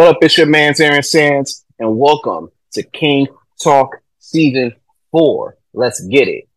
What 0.00 0.16
up? 0.16 0.22
It's 0.22 0.38
your 0.38 0.46
man 0.46 0.72
Aaron 0.80 1.02
Sands, 1.02 1.66
and 1.78 1.98
welcome 1.98 2.48
to 2.72 2.82
King 2.82 3.26
Talk 3.62 3.96
Season 4.18 4.74
4. 5.10 5.58
Let's 5.74 6.00
get 6.06 6.26
it. 6.26 6.48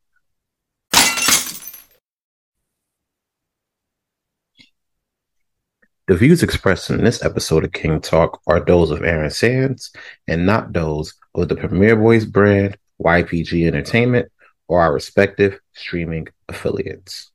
The 6.07 6.15
views 6.15 6.41
expressed 6.41 6.89
in 6.89 7.03
this 7.03 7.21
episode 7.21 7.65
of 7.65 7.73
King 7.73 7.99
Talk 7.99 8.39
are 8.47 8.61
those 8.61 8.91
of 8.91 9.03
Aaron 9.03 9.29
Sands 9.29 9.91
and 10.25 10.45
not 10.45 10.71
those 10.71 11.13
of 11.35 11.49
the 11.49 11.57
Premiere 11.57 11.97
Boyz 11.97 12.31
brand, 12.31 12.77
YPG 13.01 13.67
Entertainment, 13.67 14.31
or 14.69 14.79
our 14.79 14.93
respective 14.93 15.59
streaming 15.73 16.29
affiliates. 16.47 17.29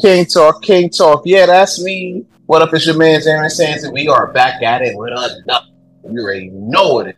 King 0.00 0.26
Talk, 0.26 0.62
King 0.62 0.90
Talk. 0.90 1.22
Yeah, 1.24 1.46
that's 1.46 1.82
me. 1.82 2.24
What 2.46 2.62
up? 2.62 2.72
It's 2.72 2.86
your 2.86 2.96
man 2.96 3.20
Aaron 3.26 3.50
Sands, 3.50 3.82
and 3.82 3.92
we 3.92 4.06
are 4.06 4.32
back 4.32 4.62
at 4.62 4.80
it 4.80 4.96
with 4.96 5.10
another. 5.10 5.66
You 6.08 6.20
already 6.20 6.50
know 6.50 7.00
it. 7.00 7.16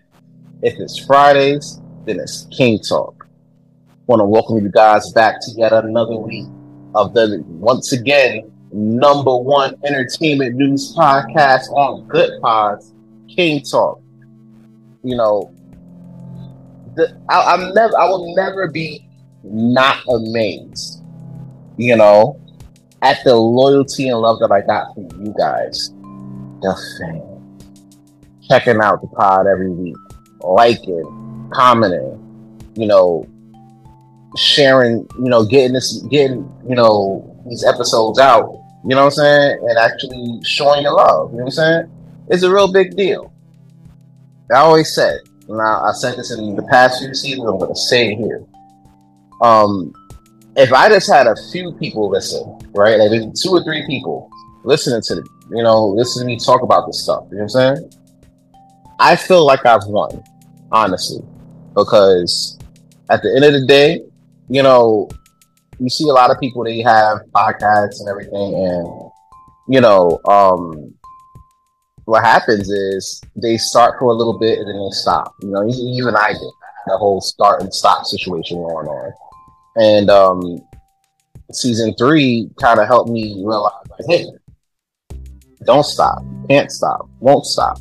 If 0.63 0.79
it's 0.79 0.99
Fridays, 1.05 1.79
then 2.07 2.19
it's 2.19 2.47
King 2.51 2.79
Talk. 2.79 3.27
Want 4.07 4.21
to 4.21 4.25
welcome 4.25 4.59
you 4.61 4.71
guys 4.71 5.13
back 5.13 5.43
to 5.43 5.51
yet 5.51 5.75
another 5.75 6.17
week 6.17 6.47
of 6.95 7.13
the 7.13 7.45
once 7.49 7.93
again 7.93 8.51
number 8.73 9.37
one 9.37 9.75
entertainment 9.85 10.57
news 10.57 10.95
podcast 10.97 11.69
on 11.73 12.09
Goodpods, 12.09 12.95
King 13.29 13.63
Talk. 13.63 14.01
You 15.03 15.17
know, 15.17 15.55
the, 16.95 17.15
I, 17.29 17.53
I'm 17.53 17.75
never, 17.75 17.99
I 17.99 18.07
will 18.07 18.35
never 18.35 18.69
be 18.69 19.07
not 19.43 19.99
amazed. 20.09 21.03
You 21.77 21.97
know, 21.97 22.41
at 23.03 23.19
the 23.25 23.35
loyalty 23.35 24.09
and 24.09 24.19
love 24.19 24.39
that 24.41 24.53
I 24.53 24.61
got 24.61 24.95
from 24.95 25.25
you 25.25 25.35
guys, 25.39 25.91
the 26.61 26.77
fans, 26.99 27.65
checking 28.47 28.81
out 28.81 29.01
the 29.01 29.09
pod 29.09 29.47
every 29.47 29.71
week, 29.71 29.97
liking, 30.41 31.51
commenting, 31.53 32.73
you 32.77 32.87
know, 32.87 33.27
sharing, 34.37 35.09
you 35.19 35.29
know, 35.31 35.45
getting 35.45 35.73
this, 35.73 36.03
getting, 36.11 36.51
you 36.69 36.77
know, 36.77 37.27
these 37.49 37.65
episodes 37.65 38.19
out, 38.19 38.53
you 38.85 38.91
know 38.91 39.05
what 39.05 39.05
I'm 39.05 39.11
saying, 39.11 39.59
and 39.69 39.79
actually 39.79 40.41
showing 40.45 40.83
your 40.83 40.93
love, 40.93 41.31
you 41.31 41.39
know 41.39 41.45
what 41.45 41.59
I'm 41.59 41.87
saying? 41.87 41.91
It's 42.29 42.43
a 42.43 42.53
real 42.53 42.73
big 42.73 42.97
deal. 42.97 43.33
I 44.53 44.59
always 44.59 44.95
said, 44.95 45.21
now 45.49 45.83
I 45.83 45.93
said 45.93 46.17
this 46.17 46.31
in 46.33 46.55
the 46.55 46.63
past 46.65 47.01
few 47.01 47.15
seasons, 47.15 47.49
I'm 47.49 47.59
gonna 47.59 47.75
say 47.75 48.13
it 48.13 48.17
here. 48.17 48.45
Um, 49.41 49.95
if 50.57 50.73
I 50.73 50.89
just 50.89 51.11
had 51.11 51.27
a 51.27 51.35
few 51.51 51.73
people 51.73 52.09
listen, 52.11 52.60
right, 52.75 52.99
like 52.99 53.11
maybe 53.11 53.33
two 53.41 53.51
or 53.51 53.63
three 53.65 53.87
people 53.87 54.31
listening 54.65 55.01
to 55.03 55.17
the, 55.17 55.29
you 55.51 55.63
know, 55.63 55.87
listen 55.87 56.23
to 56.23 56.27
me 56.27 56.39
talk 56.39 56.63
about 56.63 56.87
this 56.87 57.03
stuff, 57.03 57.25
you 57.31 57.39
know 57.39 57.45
what 57.45 57.57
I'm 57.57 57.77
saying? 57.77 57.93
I 58.99 59.17
feel 59.17 59.45
like 59.45 59.65
I've 59.65 59.85
won, 59.87 60.23
honestly, 60.71 61.25
because 61.75 62.59
at 63.11 63.23
the 63.23 63.35
end 63.35 63.45
of 63.45 63.53
the 63.53 63.67
day, 63.67 64.03
you 64.49 64.63
know, 64.63 65.09
you 65.79 65.89
see 65.89 66.09
a 66.09 66.13
lot 66.13 66.31
of 66.31 66.39
people 66.39 66.65
they 66.65 66.83
have 66.83 67.19
podcasts 67.35 68.01
and 68.01 68.09
everything, 68.09 68.55
and 68.55 69.11
you 69.69 69.81
know, 69.81 70.21
um, 70.27 70.93
what 72.05 72.23
happens 72.25 72.69
is 72.69 73.23
they 73.37 73.57
start 73.57 73.99
for 73.99 74.11
a 74.11 74.15
little 74.15 74.39
bit 74.39 74.59
and 74.59 74.69
then 74.69 74.77
they 74.77 74.91
stop. 74.91 75.35
You 75.41 75.51
know, 75.51 75.67
even 75.69 76.17
I 76.17 76.33
did 76.33 76.53
the 76.87 76.99
whole 76.99 77.21
start 77.21 77.63
and 77.63 77.73
stop 77.73 78.05
situation 78.05 78.59
going 78.59 78.87
on 78.87 79.13
and 79.77 80.11
um, 80.11 80.61
season 81.53 81.95
three 81.95 82.49
kind 82.61 82.81
of 82.81 82.87
helped 82.87 83.11
me 83.11 83.35
realize, 83.45 83.73
like, 83.91 84.07
hey, 84.09 84.27
don't 85.65 85.85
stop, 85.85 86.23
can't 86.49 86.71
stop, 86.71 87.09
won't 87.21 87.45
stop. 87.45 87.79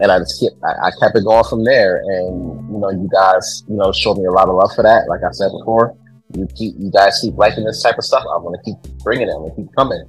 And 0.00 0.10
I 0.10 0.18
just 0.18 0.40
kept, 0.40 0.56
I, 0.64 0.88
I 0.88 0.90
kept 1.00 1.16
it 1.16 1.24
going 1.24 1.44
from 1.44 1.64
there. 1.64 1.98
And 1.98 2.72
you 2.72 2.78
know, 2.78 2.90
you 2.90 3.08
guys, 3.12 3.62
you 3.68 3.76
know, 3.76 3.92
showed 3.92 4.18
me 4.18 4.24
a 4.26 4.30
lot 4.30 4.48
of 4.48 4.56
love 4.56 4.72
for 4.74 4.82
that. 4.82 5.08
Like 5.08 5.20
I 5.22 5.30
said 5.30 5.50
before, 5.56 5.96
you 6.36 6.48
keep, 6.56 6.74
you 6.78 6.90
guys 6.90 7.18
keep 7.22 7.34
liking 7.36 7.64
this 7.64 7.82
type 7.82 7.96
of 7.96 8.04
stuff. 8.04 8.24
I'm 8.34 8.42
gonna 8.42 8.62
keep 8.64 8.76
bringing 9.02 9.28
it. 9.28 9.32
I'm 9.32 9.42
gonna 9.42 9.54
keep 9.54 9.74
coming, 9.76 10.02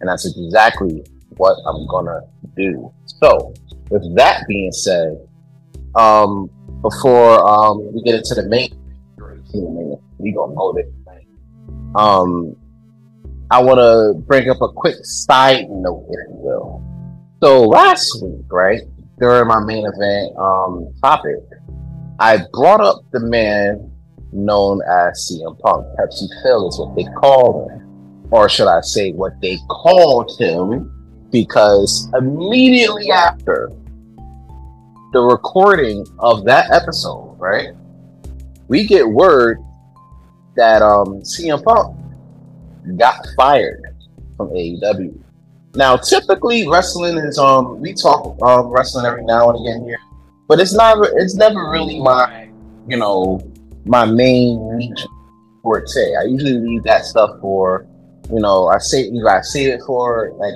and 0.00 0.08
that's 0.08 0.26
exactly 0.26 1.04
what 1.36 1.56
I'm 1.66 1.86
gonna 1.88 2.20
do. 2.56 2.92
So, 3.06 3.52
with 3.90 4.14
that 4.16 4.44
being 4.46 4.72
said, 4.72 5.18
um, 5.96 6.48
before 6.80 7.46
um, 7.46 7.92
we 7.92 8.02
get 8.02 8.14
into 8.14 8.34
the 8.34 8.48
main 8.48 8.70
we 10.18 10.32
gonna 10.32 10.54
know 10.54 10.72
it. 10.76 10.92
Um, 11.94 12.56
I 13.50 13.62
want 13.62 13.78
to 13.78 14.20
bring 14.26 14.50
up 14.50 14.60
a 14.62 14.68
quick 14.68 14.96
side 15.02 15.68
note, 15.70 16.06
if 16.10 16.28
you 16.28 16.36
will. 16.36 16.82
So 17.42 17.62
last 17.62 18.22
week, 18.22 18.46
right 18.48 18.80
during 19.20 19.46
my 19.46 19.60
main 19.60 19.86
event 19.86 20.36
um, 20.36 20.92
topic, 21.02 21.36
I 22.18 22.38
brought 22.52 22.80
up 22.80 23.04
the 23.12 23.20
man 23.20 23.90
known 24.32 24.80
as 24.82 25.30
CM 25.30 25.58
Punk. 25.60 25.86
Pepsi 25.98 26.28
Phil 26.42 26.68
is 26.68 26.78
what 26.78 26.96
they 26.96 27.04
call 27.20 27.68
him, 27.68 28.28
or 28.30 28.48
should 28.48 28.68
I 28.68 28.80
say, 28.80 29.12
what 29.12 29.40
they 29.40 29.58
called 29.68 30.32
him, 30.38 30.90
because 31.30 32.08
immediately 32.16 33.10
after 33.10 33.70
the 35.12 35.20
recording 35.20 36.04
of 36.18 36.44
that 36.44 36.70
episode, 36.72 37.36
right, 37.38 37.68
we 38.68 38.86
get 38.86 39.08
word 39.08 39.58
that 40.56 40.82
um, 40.82 41.20
CM 41.22 41.62
Punk 41.62 41.96
got 42.96 43.26
fired 43.36 43.82
from 44.36 44.48
AEW. 44.50 45.18
Now, 45.74 45.96
typically, 45.96 46.68
wrestling 46.68 47.18
is 47.18 47.38
um 47.38 47.80
we 47.80 47.94
talk 47.94 48.40
um 48.42 48.68
wrestling 48.68 49.06
every 49.06 49.24
now 49.24 49.50
and 49.50 49.66
again 49.66 49.84
here, 49.84 49.98
but 50.48 50.60
it's 50.60 50.72
not 50.72 50.98
it's 51.14 51.34
never 51.34 51.70
really 51.70 51.98
my 52.00 52.48
you 52.88 52.96
know 52.96 53.40
my 53.84 54.04
main 54.04 54.94
forte. 55.62 56.14
I 56.20 56.24
usually 56.24 56.58
leave 56.58 56.84
that 56.84 57.04
stuff 57.04 57.40
for 57.40 57.86
you 58.32 58.38
know 58.40 58.68
I 58.68 58.78
say 58.78 59.10
I 59.28 59.40
save 59.40 59.70
it 59.70 59.80
for 59.84 60.32
like 60.36 60.54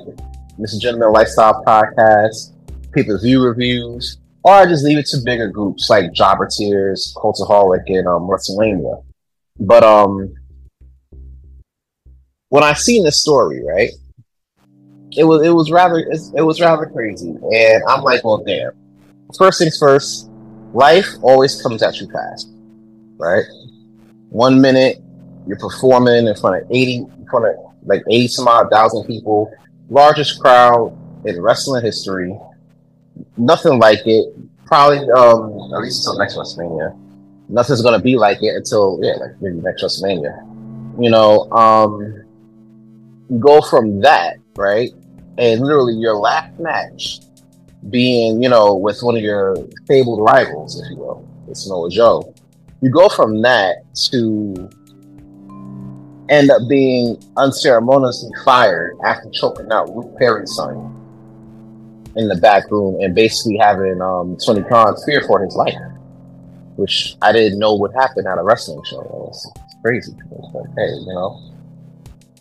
Mr. 0.59 0.81
Gentleman 0.81 1.13
Lifestyle 1.13 1.65
podcast, 1.65 2.53
per 2.93 3.19
view 3.19 3.43
reviews, 3.43 4.19
or 4.45 4.53
I 4.53 4.67
just 4.67 4.85
leave 4.85 4.99
it 4.99 5.07
to 5.07 5.19
bigger 5.25 5.49
groups 5.49 5.91
like 5.91 6.13
Jobber 6.13 6.49
Tears, 6.49 7.13
Cultaholic, 7.17 7.83
and 7.89 8.07
um, 8.07 8.29
WrestleMania. 8.29 9.03
But 9.61 9.83
um, 9.83 10.35
when 12.49 12.63
I 12.63 12.73
seen 12.75 13.05
this 13.05 13.21
story, 13.21 13.63
right, 13.65 13.91
it 15.17 15.25
was 15.25 15.45
it 15.45 15.51
was 15.51 15.71
rather 15.71 15.99
it 15.99 16.43
was 16.43 16.61
rather 16.61 16.87
crazy, 16.87 17.31
and 17.31 17.83
I'm 17.89 18.03
like, 18.03 18.25
well, 18.25 18.43
damn. 18.45 18.73
First 19.37 19.59
things 19.59 19.79
first, 19.79 20.31
life 20.73 21.09
always 21.23 21.61
comes 21.61 21.83
at 21.83 22.01
you 22.01 22.09
fast, 22.11 22.49
right? 23.17 23.45
One 24.31 24.61
minute 24.61 24.99
you're 25.47 25.59
performing 25.59 26.27
in 26.27 26.37
front 26.37 26.63
of 26.63 26.71
eighty, 26.71 26.97
in 26.97 27.27
front 27.29 27.47
of 27.47 27.55
like 27.85 28.03
eighty 28.09 28.29
some 28.29 28.47
odd 28.47 28.71
thousand 28.71 29.07
people, 29.07 29.53
largest 29.91 30.41
crowd 30.41 30.97
in 31.25 31.41
wrestling 31.43 31.85
history. 31.85 32.39
Nothing 33.37 33.81
like 33.81 34.07
it. 34.07 34.35
Probably 34.67 34.99
um 35.11 35.73
at 35.75 35.81
least 35.81 36.07
until 36.07 36.19
next 36.19 36.37
WrestleMania 36.37 37.08
nothing's 37.49 37.83
gonna 37.83 38.01
be 38.01 38.17
like 38.17 38.43
it 38.43 38.55
until 38.55 38.99
yeah, 39.03 39.15
like 39.15 39.41
maybe 39.41 39.57
next 39.61 39.83
WrestleMania. 39.83 40.45
You 41.03 41.11
know, 41.11 41.51
um, 41.53 42.25
you 43.31 43.39
go 43.39 43.61
from 43.61 44.01
that 44.01 44.37
right, 44.57 44.91
and 45.39 45.61
literally 45.61 45.95
your 45.95 46.15
last 46.15 46.59
match 46.59 47.21
being 47.91 48.43
you 48.43 48.49
know 48.49 48.75
with 48.75 49.01
one 49.03 49.17
of 49.17 49.23
your 49.23 49.57
fabled 49.87 50.21
rivals, 50.21 50.81
if 50.81 50.91
you 50.91 50.97
will, 50.97 51.27
it's 51.49 51.65
Samoa 51.65 51.91
Joe. 51.91 52.35
You 52.81 52.91
go 52.91 53.09
from 53.09 53.43
that 53.43 53.77
to 54.11 54.71
end 56.29 56.51
up 56.51 56.63
being 56.69 57.21
unceremoniously 57.37 58.31
fired 58.45 58.97
after 59.05 59.31
choking 59.31 59.73
out 59.73 59.91
Luke 59.91 60.15
Perry's 60.19 60.55
son 60.55 60.95
in 62.17 62.29
the 62.29 62.37
back 62.37 62.71
room 62.71 63.01
and 63.01 63.15
basically 63.15 63.57
having 63.57 64.01
um, 64.03 64.37
Tony 64.45 64.63
Khan 64.63 64.95
fear 65.07 65.23
for 65.27 65.43
his 65.43 65.55
life 65.55 65.75
which 66.79 67.17
I 67.21 67.33
didn't 67.33 67.59
know 67.59 67.75
would 67.75 67.93
happen 67.93 68.25
at 68.29 68.39
a 68.39 68.43
wrestling 68.43 68.81
show. 68.85 69.01
It 69.01 69.11
was 69.11 69.53
crazy. 69.83 70.13
It 70.13 70.27
was 70.31 70.55
like, 70.55 70.71
hey, 70.77 70.95
you 70.95 71.13
know, 71.13 71.43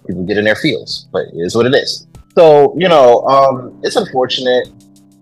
people 0.05 0.23
get 0.25 0.37
in 0.37 0.45
their 0.45 0.55
feels, 0.55 1.07
but 1.11 1.25
it 1.33 1.37
is 1.37 1.55
what 1.55 1.65
it 1.65 1.73
is. 1.73 2.05
So, 2.35 2.75
you 2.77 2.87
know, 2.87 3.25
um, 3.25 3.81
it's 3.83 3.95
unfortunate. 3.95 4.69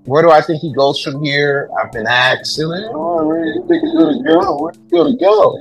Where 0.03 0.21
do 0.21 0.31
I 0.31 0.41
think 0.41 0.59
he 0.59 0.73
goes 0.73 1.01
from 1.01 1.23
here? 1.23 1.69
I've 1.79 1.93
been 1.93 2.05
asked, 2.05 2.59
oh, 2.61 3.25
where 3.25 3.45
do 3.45 3.51
you 3.51 3.65
think 3.69 3.83
he's 3.83 3.93
gonna 3.93 4.21
go? 4.21 4.57
Where's 4.57 4.75
he 4.75 4.97
gonna 4.97 5.15
go? 5.15 5.57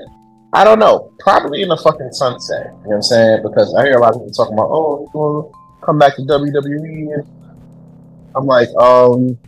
I 0.52 0.64
don't 0.64 0.80
know. 0.80 1.12
Probably 1.20 1.62
in 1.62 1.68
the 1.68 1.76
fucking 1.76 2.10
sunset. 2.10 2.66
You 2.66 2.72
know 2.72 2.80
what 2.82 2.94
I'm 2.96 3.02
saying? 3.02 3.42
Because 3.44 3.72
I 3.76 3.84
hear 3.84 3.98
a 3.98 4.00
lot 4.00 4.14
of 4.16 4.20
people 4.20 4.32
talking 4.32 4.54
about, 4.54 4.68
oh, 4.68 4.98
he's 4.98 5.12
gonna 5.12 5.86
come 5.86 5.98
back 6.00 6.16
to 6.16 6.22
WWE. 6.22 7.14
And 7.14 7.26
I'm 8.34 8.46
like, 8.46 8.68
um, 8.74 9.38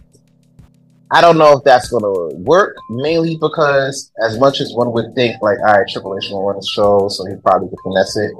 I 1.10 1.20
don't 1.20 1.38
know 1.38 1.58
if 1.58 1.64
that's 1.64 1.88
going 1.88 2.02
to 2.02 2.36
work, 2.36 2.76
mainly 2.90 3.36
because 3.40 4.10
as 4.24 4.38
much 4.38 4.60
as 4.60 4.72
one 4.74 4.92
would 4.92 5.14
think, 5.14 5.40
like, 5.40 5.58
all 5.60 5.78
right, 5.78 5.88
Triple 5.88 6.16
H 6.16 6.30
will 6.30 6.44
run 6.44 6.56
the 6.56 6.66
show, 6.66 7.08
so 7.08 7.24
he 7.26 7.36
probably 7.36 7.68
could 7.68 7.78
finesse 7.84 8.16
it. 8.16 8.32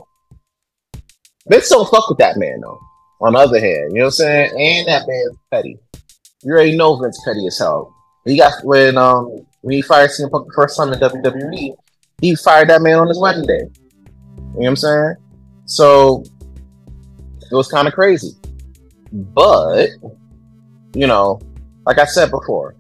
Vince 1.48 1.68
don't 1.68 1.88
fuck 1.88 2.08
with 2.08 2.18
that 2.18 2.36
man, 2.36 2.60
though. 2.60 2.80
On 3.20 3.32
the 3.32 3.38
other 3.38 3.60
hand, 3.60 3.92
you 3.92 3.98
know 3.98 4.06
what 4.06 4.06
I'm 4.06 4.10
saying? 4.10 4.50
And 4.50 4.88
that 4.88 5.06
man's 5.06 5.38
petty. 5.50 5.78
You 6.42 6.52
already 6.52 6.76
know 6.76 6.96
Vince 6.96 7.20
petty 7.24 7.46
as 7.46 7.58
hell. 7.58 7.94
He 8.26 8.36
got 8.36 8.52
when 8.62 8.98
um 8.98 9.46
when 9.62 9.74
he 9.74 9.82
fired 9.82 10.10
CM 10.10 10.30
Punk 10.30 10.48
the 10.48 10.52
first 10.54 10.76
time 10.76 10.92
in 10.92 10.98
WWE, 10.98 11.74
he 12.20 12.34
fired 12.34 12.68
that 12.68 12.82
man 12.82 12.98
on 12.98 13.08
his 13.08 13.18
wedding 13.18 13.46
day. 13.46 13.62
You 13.62 14.42
know 14.42 14.52
what 14.52 14.68
I'm 14.68 14.76
saying? 14.76 15.14
So 15.64 16.24
it 17.50 17.54
was 17.54 17.68
kind 17.68 17.88
of 17.88 17.94
crazy. 17.94 18.32
But 19.12 19.88
you 20.94 21.06
know, 21.06 21.40
like 21.86 21.98
I 21.98 22.04
said 22.04 22.30
before, 22.30 22.74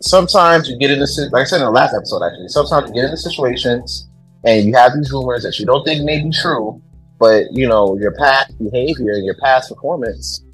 sometimes 0.00 0.68
you 0.68 0.78
get 0.78 0.90
in 0.90 1.00
into 1.00 1.28
like 1.32 1.42
I 1.42 1.44
said 1.44 1.60
in 1.60 1.66
the 1.66 1.70
last 1.70 1.94
episode 1.94 2.24
actually, 2.24 2.48
sometimes 2.48 2.88
you 2.88 2.94
get 2.94 3.04
into 3.04 3.16
situations 3.16 4.08
and 4.44 4.66
you 4.66 4.74
have 4.74 4.92
these 4.94 5.12
rumors 5.12 5.42
that 5.42 5.58
you 5.58 5.66
don't 5.66 5.84
think 5.84 6.04
may 6.04 6.22
be 6.22 6.30
true, 6.30 6.82
but 7.20 7.44
you 7.52 7.68
know, 7.68 7.96
your 7.98 8.12
past 8.12 8.58
behavior 8.58 9.12
and 9.12 9.24
your 9.24 9.36
past 9.36 9.68
performance, 9.68 10.44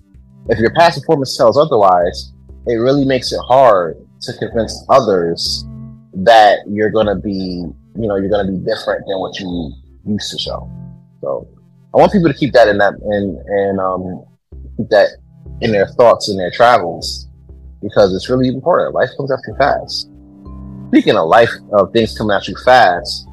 if 0.48 0.58
your 0.58 0.72
past 0.74 1.00
performance 1.00 1.36
tells 1.36 1.56
otherwise, 1.56 2.32
it 2.66 2.74
really 2.74 3.04
makes 3.04 3.32
it 3.32 3.40
hard 3.46 3.96
to 4.22 4.32
convince 4.38 4.84
others 4.88 5.64
that 6.14 6.60
you're 6.68 6.90
gonna 6.90 7.16
be, 7.16 7.64
you 7.96 8.08
know, 8.08 8.16
you're 8.16 8.30
gonna 8.30 8.50
be 8.50 8.58
different 8.58 9.04
than 9.06 9.20
what 9.20 9.38
you 9.38 9.72
used 10.06 10.30
to 10.32 10.38
show. 10.38 10.68
So 11.20 11.46
I 11.94 11.98
want 11.98 12.10
people 12.10 12.32
to 12.32 12.36
keep 12.36 12.52
that 12.54 12.66
in 12.66 12.78
that 12.78 12.94
and 12.94 13.38
and 13.38 13.78
um 13.78 14.24
keep 14.76 14.88
that 14.88 15.10
in 15.60 15.70
their 15.70 15.86
thoughts 15.86 16.28
and 16.28 16.38
their 16.38 16.50
travels 16.50 17.23
because 17.84 18.14
it's 18.14 18.28
really 18.28 18.48
important. 18.48 18.94
Life 18.94 19.10
comes 19.16 19.30
at 19.30 19.38
you 19.46 19.54
fast. 19.56 20.08
Speaking 20.88 21.16
of 21.16 21.28
life 21.28 21.50
of 21.72 21.92
things 21.92 22.16
coming 22.16 22.34
at 22.34 22.48
you 22.48 22.56
fast, 22.64 23.28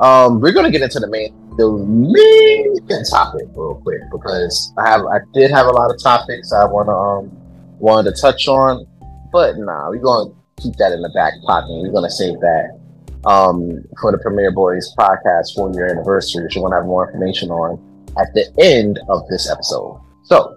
um, 0.00 0.40
we're 0.40 0.52
gonna 0.52 0.70
get 0.70 0.82
into 0.82 1.00
the 1.00 1.08
main 1.08 1.34
the 1.56 1.68
main 1.68 3.04
topic 3.04 3.48
real 3.54 3.74
quick 3.82 4.00
because 4.12 4.72
I 4.78 4.88
have 4.88 5.02
I 5.06 5.18
did 5.34 5.50
have 5.50 5.66
a 5.66 5.70
lot 5.70 5.90
of 5.92 6.00
topics 6.00 6.52
I 6.52 6.64
wanna 6.64 6.96
um 6.96 7.30
wanted 7.78 8.14
to 8.14 8.20
touch 8.20 8.48
on, 8.48 8.86
but 9.32 9.58
nah, 9.58 9.90
we're 9.90 9.98
gonna 9.98 10.30
keep 10.56 10.76
that 10.76 10.92
in 10.92 11.02
the 11.02 11.10
back 11.10 11.34
pocket. 11.44 11.82
We're 11.82 11.92
gonna 11.92 12.10
save 12.10 12.38
that 12.40 12.78
um 13.26 13.82
for 14.00 14.12
the 14.12 14.18
Premiere 14.18 14.54
Boyz 14.54 14.84
podcast 14.96 15.54
four 15.54 15.72
year 15.72 15.90
anniversary, 15.90 16.44
which 16.44 16.54
you 16.54 16.62
want 16.62 16.72
to 16.72 16.76
have 16.76 16.86
more 16.86 17.06
information 17.06 17.50
on 17.50 17.78
at 18.18 18.32
the 18.34 18.46
end 18.58 19.00
of 19.08 19.26
this 19.28 19.50
episode. 19.50 20.00
So 20.24 20.54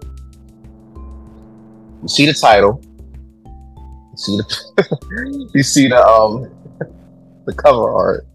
you 2.02 2.08
see 2.08 2.26
the 2.26 2.34
title, 2.34 2.82
you 4.14 4.18
see 4.18 4.36
the 4.36 5.48
you 5.54 5.62
see 5.62 5.88
the 5.88 6.04
um 6.04 6.50
the 7.46 7.52
cover 7.52 7.92
art. 7.92 8.26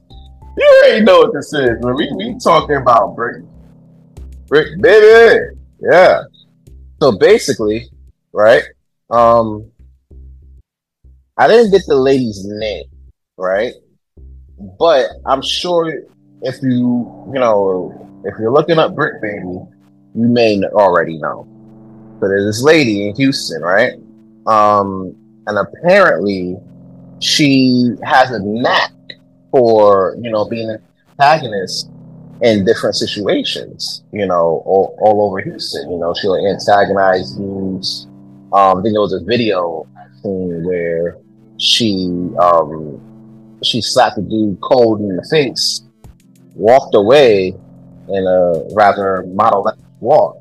You 0.57 0.83
already 0.83 1.03
know 1.05 1.19
what 1.19 1.33
this 1.33 1.53
is. 1.53 1.77
When 1.79 1.95
we 1.95 2.11
we 2.15 2.37
talking 2.43 2.75
about 2.75 3.15
brick, 3.15 3.43
brick 4.47 4.67
baby, 4.81 5.55
yeah. 5.79 6.23
So 7.01 7.17
basically, 7.17 7.89
right? 8.33 8.63
Um, 9.09 9.71
I 11.37 11.47
didn't 11.47 11.71
get 11.71 11.83
the 11.87 11.95
lady's 11.95 12.45
name, 12.45 12.85
right? 13.37 13.73
But 14.77 15.07
I'm 15.25 15.41
sure 15.41 16.03
if 16.41 16.61
you, 16.61 17.29
you 17.33 17.39
know, 17.39 18.21
if 18.25 18.37
you're 18.37 18.51
looking 18.51 18.77
up 18.77 18.93
Brick 18.93 19.21
Baby, 19.21 19.59
you 20.15 20.27
may 20.27 20.61
already 20.73 21.17
know. 21.17 21.47
So 22.19 22.27
there's 22.27 22.45
this 22.45 22.61
lady 22.61 23.07
in 23.07 23.15
Houston, 23.15 23.61
right? 23.61 23.93
Um, 24.45 25.15
and 25.50 25.57
apparently 25.57 26.56
she 27.19 27.96
has 28.04 28.31
a 28.31 28.40
knack 28.40 28.92
for, 29.51 30.16
you 30.22 30.31
know, 30.31 30.48
being 30.48 30.69
an 30.69 30.81
antagonist 31.12 31.90
in 32.42 32.63
different 32.63 32.96
situations, 32.96 34.04
you 34.13 34.25
know, 34.25 34.63
all, 34.66 34.98
all 35.01 35.28
over 35.28 35.42
Houston. 35.42 35.92
You 35.92 35.98
know, 35.98 36.13
she'll 36.13 36.38
antagonize 36.38 37.31
dudes 37.31 38.07
um, 38.51 38.80
I 38.80 38.81
think 38.81 38.94
there 38.94 39.01
was 39.01 39.13
a 39.13 39.24
video 39.24 39.86
where 40.24 41.18
she 41.57 42.10
um, 42.40 43.00
she 43.63 43.80
slapped 43.80 44.18
a 44.18 44.22
dude 44.22 44.60
cold 44.62 45.01
in 45.01 45.16
the 45.16 45.28
face, 45.30 45.84
walked 46.56 46.96
away 46.96 47.50
in 48.10 48.28
a 48.28 48.74
rather 48.74 49.24
model 49.28 49.72
walk, 50.00 50.38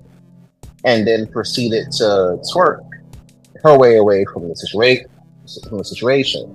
and 0.84 1.06
then 1.06 1.26
proceeded 1.26 1.92
to 1.92 2.40
twerk 2.54 2.87
her 3.62 3.76
way 3.78 3.96
away 3.96 4.24
from 4.32 4.48
the 4.48 4.56
situation. 4.56 5.08
From 5.68 5.78
the 5.78 5.84
situation. 5.84 6.54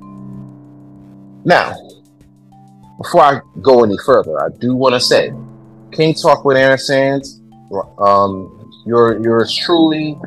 Now, 1.45 1.75
before 2.97 3.21
I 3.21 3.39
go 3.61 3.83
any 3.83 3.97
further, 4.05 4.39
I 4.39 4.49
do 4.59 4.75
want 4.75 4.93
to 4.93 4.99
say, 4.99 5.33
King 5.91 6.13
Talk 6.13 6.45
with 6.45 6.57
Aaron 6.57 6.77
Sands, 6.77 7.41
um, 7.97 8.71
you're 8.85 9.21
yours 9.21 9.55
truly 9.55 10.17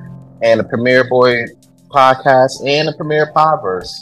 and 0.43 0.61
the 0.61 0.65
Premiere 0.65 1.09
Boy 1.09 1.47
podcast 1.89 2.67
and 2.67 2.89
the 2.89 2.93
Premiere 2.97 3.33
Podverse 3.33 3.93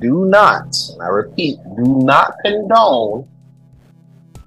do 0.00 0.24
not, 0.26 0.74
and 0.92 1.02
I 1.02 1.08
repeat, 1.08 1.58
do 1.76 2.02
not 2.02 2.34
condone 2.44 3.28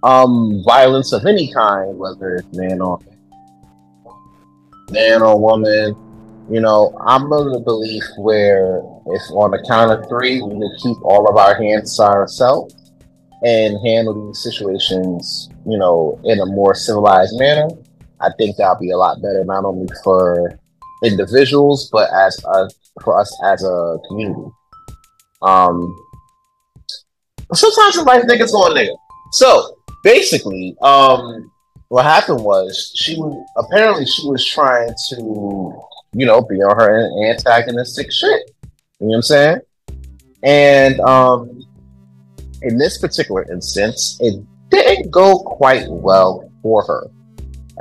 um 0.03 0.61
violence 0.65 1.13
of 1.13 1.25
any 1.25 1.51
kind, 1.53 1.97
whether 1.97 2.35
it's 2.35 2.53
man 2.53 2.81
or 2.81 2.99
man 4.91 5.21
or 5.21 5.39
woman. 5.39 5.95
You 6.49 6.59
know, 6.59 6.95
I'm 7.05 7.31
of 7.31 7.53
the 7.53 7.59
belief 7.59 8.03
where 8.17 8.79
if 9.07 9.21
on 9.31 9.51
the 9.51 9.63
count 9.67 9.91
of 9.91 10.07
three 10.09 10.41
we 10.41 10.51
can 10.51 10.75
keep 10.81 10.97
all 11.03 11.27
of 11.29 11.37
our 11.37 11.55
hands 11.55 11.95
to 11.97 12.03
ourselves 12.03 12.75
and 13.43 13.77
handle 13.85 14.27
these 14.27 14.39
situations, 14.39 15.49
you 15.65 15.77
know, 15.77 16.19
in 16.25 16.39
a 16.39 16.45
more 16.45 16.75
civilized 16.75 17.39
manner, 17.39 17.69
I 18.19 18.29
think 18.37 18.57
that'll 18.57 18.79
be 18.79 18.91
a 18.91 18.97
lot 18.97 19.21
better, 19.21 19.43
not 19.45 19.65
only 19.65 19.87
for 20.03 20.59
individuals, 21.03 21.89
but 21.91 22.09
as 22.13 22.41
a, 22.45 22.69
for 23.03 23.19
us 23.19 23.35
as 23.45 23.63
a 23.63 23.97
community. 24.07 24.49
Um, 25.41 25.95
sometimes 27.53 27.95
your 27.95 28.05
life 28.05 28.23
niggas 28.23 28.51
going 28.51 28.75
nigga. 28.75 28.95
So 29.31 29.77
basically, 30.03 30.75
um, 30.81 31.51
what 31.89 32.05
happened 32.05 32.43
was 32.43 32.91
she 32.95 33.15
was 33.15 33.45
apparently 33.57 34.05
she 34.05 34.27
was 34.27 34.45
trying 34.45 34.93
to, 35.09 35.81
you 36.13 36.25
know, 36.25 36.41
be 36.41 36.55
on 36.61 36.75
her 36.75 37.29
antagonistic 37.29 38.11
shit. 38.11 38.51
You 38.99 39.07
know 39.07 39.07
what 39.07 39.15
I'm 39.15 39.21
saying? 39.23 39.57
And 40.43 40.99
um, 41.01 41.65
in 42.61 42.77
this 42.77 42.97
particular 42.97 43.49
instance, 43.51 44.17
it 44.19 44.43
didn't 44.69 45.11
go 45.11 45.39
quite 45.39 45.85
well 45.89 46.49
for 46.61 46.83
her. 46.85 47.09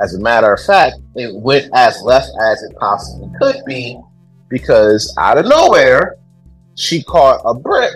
As 0.01 0.15
a 0.15 0.19
matter 0.19 0.51
of 0.51 0.59
fact, 0.63 0.97
it 1.15 1.33
went 1.33 1.69
as 1.73 2.01
left 2.01 2.29
as 2.41 2.63
it 2.63 2.75
possibly 2.77 3.29
could 3.39 3.63
be 3.65 3.99
because 4.49 5.13
out 5.17 5.37
of 5.37 5.45
nowhere, 5.45 6.17
she 6.75 7.03
caught 7.03 7.41
a 7.45 7.53
brick 7.53 7.93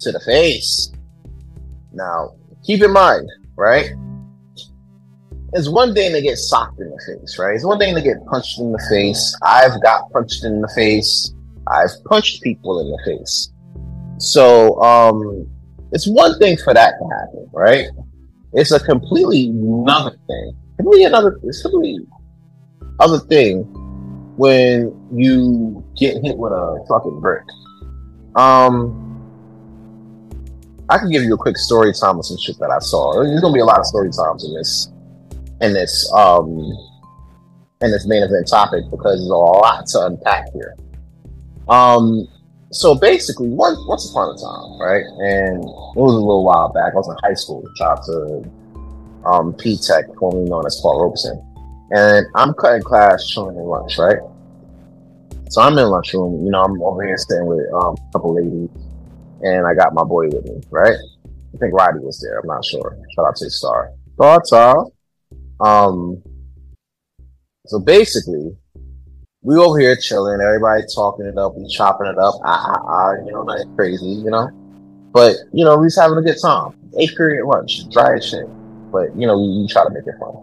to 0.00 0.12
the 0.12 0.20
face. 0.20 0.92
Now, 1.92 2.34
keep 2.64 2.82
in 2.82 2.92
mind, 2.92 3.30
right? 3.56 3.90
It's 5.56 5.70
one 5.70 5.94
thing 5.94 6.12
to 6.12 6.20
get 6.20 6.36
socked 6.36 6.78
in 6.80 6.90
the 6.90 7.00
face, 7.06 7.38
right? 7.38 7.54
It's 7.54 7.64
one 7.64 7.78
thing 7.78 7.94
to 7.94 8.02
get 8.02 8.24
punched 8.26 8.58
in 8.58 8.72
the 8.72 8.86
face. 8.90 9.34
I've 9.42 9.82
got 9.82 10.12
punched 10.12 10.44
in 10.44 10.60
the 10.60 10.68
face. 10.74 11.32
I've 11.66 11.90
punched 12.04 12.42
people 12.42 12.78
in 12.80 12.90
the 12.90 12.98
face. 13.06 13.50
So, 14.18 14.78
um, 14.82 15.48
it's 15.92 16.06
one 16.06 16.38
thing 16.38 16.58
for 16.62 16.74
that 16.74 16.94
to 16.98 17.04
happen, 17.08 17.48
right? 17.54 17.86
It's 18.52 18.70
a 18.70 18.78
completely 18.78 19.46
another 19.46 20.18
thing. 20.26 20.56
Completely 20.76 21.04
another. 21.04 21.40
It's 21.44 21.62
completely 21.62 22.06
other 23.00 23.18
thing 23.20 23.62
when 24.36 24.94
you 25.10 25.82
get 25.96 26.22
hit 26.22 26.36
with 26.36 26.52
a 26.52 26.84
fucking 26.86 27.18
brick. 27.20 27.44
Um, 28.36 29.02
I 30.90 30.98
can 30.98 31.10
give 31.10 31.22
you 31.22 31.34
a 31.34 31.38
quick 31.38 31.56
story 31.56 31.92
time 31.94 32.18
of 32.18 32.26
some 32.26 32.36
shit 32.38 32.58
that 32.58 32.70
I 32.70 32.78
saw. 32.78 33.22
There's 33.22 33.40
gonna 33.40 33.54
be 33.54 33.60
a 33.60 33.64
lot 33.64 33.78
of 33.78 33.86
story 33.86 34.10
times 34.10 34.44
in 34.44 34.54
this, 34.54 34.92
in 35.60 35.72
this, 35.72 36.12
um, 36.14 36.48
in 37.80 37.90
this 37.90 38.06
main 38.06 38.22
event 38.22 38.48
topic 38.48 38.84
because 38.90 39.18
there's 39.18 39.28
a 39.28 39.34
lot 39.34 39.86
to 39.86 40.06
unpack 40.06 40.52
here. 40.52 40.76
Um, 41.68 42.28
so 42.72 42.94
basically, 42.94 43.48
once 43.48 43.78
once 43.86 44.10
upon 44.10 44.34
a 44.34 44.38
time, 44.38 44.80
right, 44.80 45.04
and 45.04 45.62
it 45.62 46.00
was 46.00 46.14
a 46.14 46.18
little 46.18 46.44
while 46.44 46.72
back. 46.72 46.92
I 46.92 46.96
was 46.96 47.08
in 47.08 47.16
high 47.22 47.34
school, 47.34 47.64
childhood, 47.76 48.50
um, 49.24 49.54
P 49.54 49.76
Tech, 49.76 50.04
formerly 50.18 50.48
known 50.48 50.66
as 50.66 50.78
Paul 50.82 51.02
Robeson, 51.02 51.42
and 51.90 52.26
I'm 52.34 52.54
cutting 52.54 52.82
class, 52.82 53.26
chilling 53.28 53.56
in 53.56 53.62
lunch, 53.62 53.98
right. 53.98 54.18
So 55.48 55.62
I'm 55.62 55.78
in 55.78 55.88
lunchroom, 55.88 56.44
you 56.44 56.50
know, 56.50 56.64
I'm 56.64 56.82
over 56.82 57.04
here 57.06 57.16
staying 57.16 57.46
with 57.46 57.64
um, 57.72 57.94
a 57.94 58.12
couple 58.12 58.34
ladies, 58.34 58.68
and 59.42 59.66
I 59.66 59.74
got 59.74 59.94
my 59.94 60.02
boy 60.02 60.28
with 60.28 60.44
me, 60.44 60.60
right. 60.70 60.96
I 61.54 61.58
think 61.58 61.72
Roddy 61.72 62.00
was 62.00 62.20
there. 62.20 62.40
I'm 62.40 62.48
not 62.48 62.64
sure. 62.64 62.98
Shout 63.14 63.26
out 63.26 63.36
to 63.36 63.48
Star. 63.48 63.92
Thoughts 64.18 64.52
are, 64.52 64.86
um, 65.60 66.22
so 67.66 67.78
basically, 67.80 68.56
we 69.42 69.56
over 69.56 69.78
here 69.78 69.96
chilling, 69.96 70.40
everybody 70.40 70.82
talking 70.94 71.26
it 71.26 71.38
up, 71.38 71.54
we 71.56 71.68
chopping 71.68 72.06
it 72.06 72.18
up, 72.18 72.34
ah, 72.44 72.72
ah, 72.74 72.82
ah, 72.86 73.12
you 73.24 73.32
know, 73.32 73.42
nothing 73.42 73.74
crazy, 73.76 74.06
you 74.06 74.30
know. 74.30 74.50
But 75.12 75.36
you 75.52 75.64
know, 75.64 75.78
we 75.78 75.88
having 75.96 76.18
a 76.18 76.22
good 76.22 76.36
time. 76.40 76.74
Eighth 76.98 77.16
period 77.16 77.46
lunch, 77.46 77.88
dry 77.90 78.16
as 78.16 78.28
shit. 78.28 78.46
But 78.90 79.16
you 79.16 79.26
know, 79.26 79.38
you, 79.38 79.66
try 79.68 79.84
to 79.84 79.90
make 79.90 80.06
it 80.06 80.14
fun. 80.20 80.34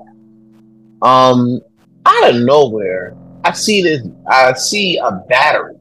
Um, 1.01 1.61
out 2.05 2.29
of 2.29 2.41
nowhere, 2.41 3.15
I 3.43 3.51
see 3.51 3.83
this. 3.83 4.07
I 4.27 4.53
see 4.53 4.97
a 4.97 5.11
battery 5.29 5.75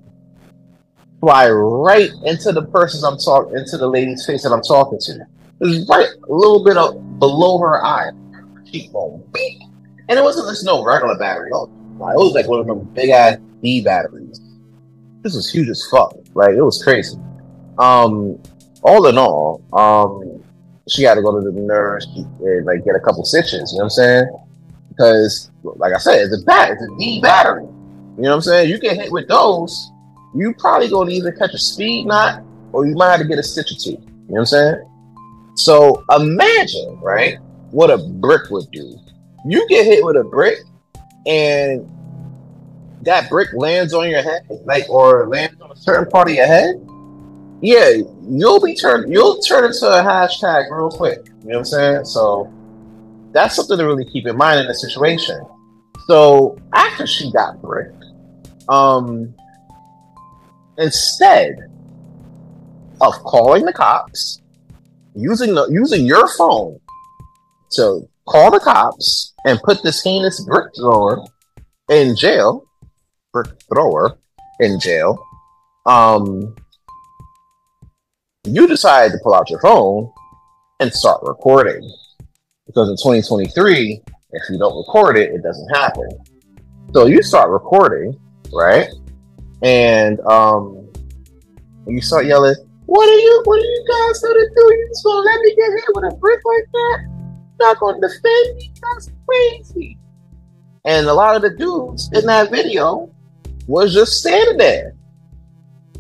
fly 1.21 1.49
right 1.49 2.11
into 2.25 2.51
the 2.51 2.63
person 2.63 3.05
I'm 3.05 3.17
talking, 3.17 3.57
into 3.57 3.79
the 3.79 3.87
lady's 3.87 4.27
face 4.27 4.43
that 4.43 4.53
I'm 4.53 4.63
talking 4.63 4.99
to. 4.99 5.27
It's 5.61 5.89
right 5.89 6.09
a 6.29 6.33
little 6.33 6.65
bit 6.65 6.77
of 6.77 7.21
below 7.21 7.59
her 7.59 7.85
eye, 7.85 8.11
cheekbone, 8.73 9.23
beep. 9.33 9.61
and 10.09 10.19
it 10.19 10.23
wasn't 10.23 10.49
just 10.49 10.65
no 10.65 10.85
regular 10.85 11.17
battery. 11.17 11.51
It 11.51 11.53
was 11.53 12.35
like 12.35 12.49
one 12.49 12.61
of 12.61 12.67
them 12.67 12.81
big 12.95 13.11
ass 13.11 13.39
D 13.63 13.83
batteries. 13.83 14.41
This 15.23 15.35
was 15.35 15.51
huge 15.51 15.69
as 15.69 15.87
fuck. 15.91 16.17
Like 16.35 16.55
it 16.55 16.63
was 16.63 16.83
crazy. 16.83 17.17
Um, 17.79 18.43
all 18.83 19.07
in 19.07 19.19
all, 19.19 19.63
um, 19.73 20.43
she 20.89 21.03
had 21.03 21.15
to 21.15 21.23
go 21.23 21.39
to 21.39 21.51
the 21.51 21.53
nurse 21.61 22.07
and 22.07 22.67
like 22.67 22.85
get 22.85 22.97
a 22.97 23.01
couple 23.01 23.25
stitches. 23.25 23.73
You 23.73 23.79
know 23.79 23.85
what 23.85 23.85
I'm 23.85 23.91
saying? 23.91 24.39
Because, 24.89 25.51
like 25.63 25.95
I 25.95 25.99
said, 25.99 26.21
it's 26.21 26.43
a 26.43 26.45
bat, 26.45 26.73
it's 26.73 26.83
a 26.83 26.99
D 26.99 27.21
battery. 27.21 27.63
You 27.63 28.23
know 28.25 28.31
what 28.31 28.35
I'm 28.35 28.41
saying? 28.43 28.71
You 28.71 28.79
get 28.79 28.97
hit 28.97 29.13
with 29.13 29.29
those, 29.29 29.91
you 30.35 30.55
probably 30.59 30.89
gonna 30.89 31.11
either 31.11 31.33
catch 31.33 31.55
a 31.55 31.59
speed 31.59 32.07
knot 32.07 32.43
or 32.73 32.87
you 32.87 32.95
might 32.95 33.13
have 33.13 33.21
to 33.21 33.27
get 33.27 33.39
a 33.39 33.43
stitch 33.43 33.73
or 33.73 33.77
two. 33.77 33.91
You 33.91 33.97
know 33.97 34.25
what 34.27 34.39
I'm 34.41 34.47
saying? 34.47 34.89
So 35.55 36.05
imagine, 36.11 36.99
right, 37.01 37.39
what 37.73 37.91
a 37.91 37.99
brick 37.99 38.51
would 38.51 38.71
do. 38.71 38.97
You 39.45 39.67
get 39.69 39.85
hit 39.85 40.05
with 40.05 40.17
a 40.17 40.25
brick 40.25 40.59
and 41.27 41.89
that 43.03 43.29
brick 43.29 43.49
lands 43.55 43.93
on 43.93 44.09
your 44.09 44.23
head, 44.23 44.43
like 44.65 44.89
or 44.89 45.27
lands 45.29 45.61
on 45.61 45.73
a 45.73 45.77
certain 45.77 46.09
part 46.09 46.29
of 46.29 46.37
your 46.37 46.47
head, 46.47 46.77
yeah, 47.61 47.91
you'll 48.29 48.61
be 48.61 48.75
turned 48.75 49.13
you'll 49.13 49.39
turn 49.41 49.65
into 49.65 49.87
a 49.87 50.03
hashtag 50.03 50.71
real 50.71 50.91
quick. 50.91 51.27
You 51.27 51.33
know 51.33 51.49
what 51.49 51.59
I'm 51.59 51.65
saying? 51.65 52.05
So 52.05 52.53
that's 53.33 53.57
something 53.57 53.79
to 53.79 53.85
really 53.85 54.05
keep 54.05 54.27
in 54.27 54.37
mind 54.37 54.61
in 54.61 54.67
the 54.67 54.75
situation. 54.75 55.45
So 56.07 56.59
after 56.75 57.07
she 57.07 57.33
got 57.33 57.63
bricked, 57.63 58.05
um, 58.69 59.35
instead 60.79 61.71
of 63.01 63.15
calling 63.25 63.65
the 63.65 63.73
cops, 63.73 64.43
using 65.15 65.55
the 65.55 65.69
using 65.69 66.05
your 66.05 66.29
phone 66.37 66.81
to 67.73 68.09
call 68.27 68.51
the 68.51 68.61
cops 68.61 69.35
and 69.45 69.61
put 69.63 69.83
this 69.83 70.03
heinous 70.03 70.45
brick 70.45 70.67
thrower 70.77 71.25
in 71.91 72.17
jail, 72.17 72.65
brick 73.33 73.49
thrower 73.69 74.19
in 74.61 74.79
jail, 74.79 75.23
um, 75.87 76.55
you 78.45 78.67
decide 78.67 79.13
to 79.13 79.19
pull 79.23 79.35
out 79.35 79.51
your 79.51 79.61
phone 79.61 80.11
and 80.81 80.93
start 80.93 81.21
recording. 81.23 81.83
Because 82.67 82.89
in 82.89 82.97
2023, 82.97 84.01
if 84.33 84.43
you 84.51 84.59
don't 84.59 84.77
record 84.77 85.17
it, 85.17 85.35
it 85.35 85.43
doesn't 85.43 85.69
happen. 85.69 86.09
So 86.93 87.07
you 87.07 87.23
start 87.23 87.51
recording, 87.51 88.19
right? 88.53 88.89
And 89.63 90.21
um, 90.21 90.91
you 91.87 92.01
start 92.01 92.27
yelling, 92.27 92.55
"What 92.87 93.09
are 93.09 93.19
you? 93.19 93.43
What 93.45 93.59
are 93.59 93.65
you 93.65 93.85
guys 93.89 94.21
gonna 94.21 94.35
do? 94.35 94.75
You 94.75 94.89
just 94.89 95.05
gonna 95.05 95.21
let 95.21 95.41
me 95.41 95.55
get 95.55 95.71
hit 95.71 95.85
with 95.95 96.13
a 96.13 96.17
brick 96.17 96.41
like 96.45 96.69
that? 96.73 97.12
Not 97.63 97.79
gonna 97.79 98.01
defend 98.01 98.57
me? 98.57 98.73
That's 98.83 99.11
crazy." 99.27 99.99
And 100.85 101.07
a 101.07 101.15
lot 101.15 101.37
of 101.37 101.43
the 101.43 101.51
dudes 101.51 102.11
in 102.13 102.27
that 102.27 102.51
video 102.51 103.09
was 103.67 103.95
just 103.95 104.19
standing 104.19 104.59
there, 104.59 104.95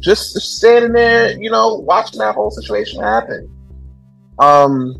just 0.00 0.35
standing 0.40 0.92
there, 0.92 1.40
you 1.40 1.50
know, 1.50 1.76
watching 1.76 2.19
that 2.19 2.35
whole 2.35 2.50
situation 2.50 3.00
happen. 3.00 3.49
Um, 4.38 4.97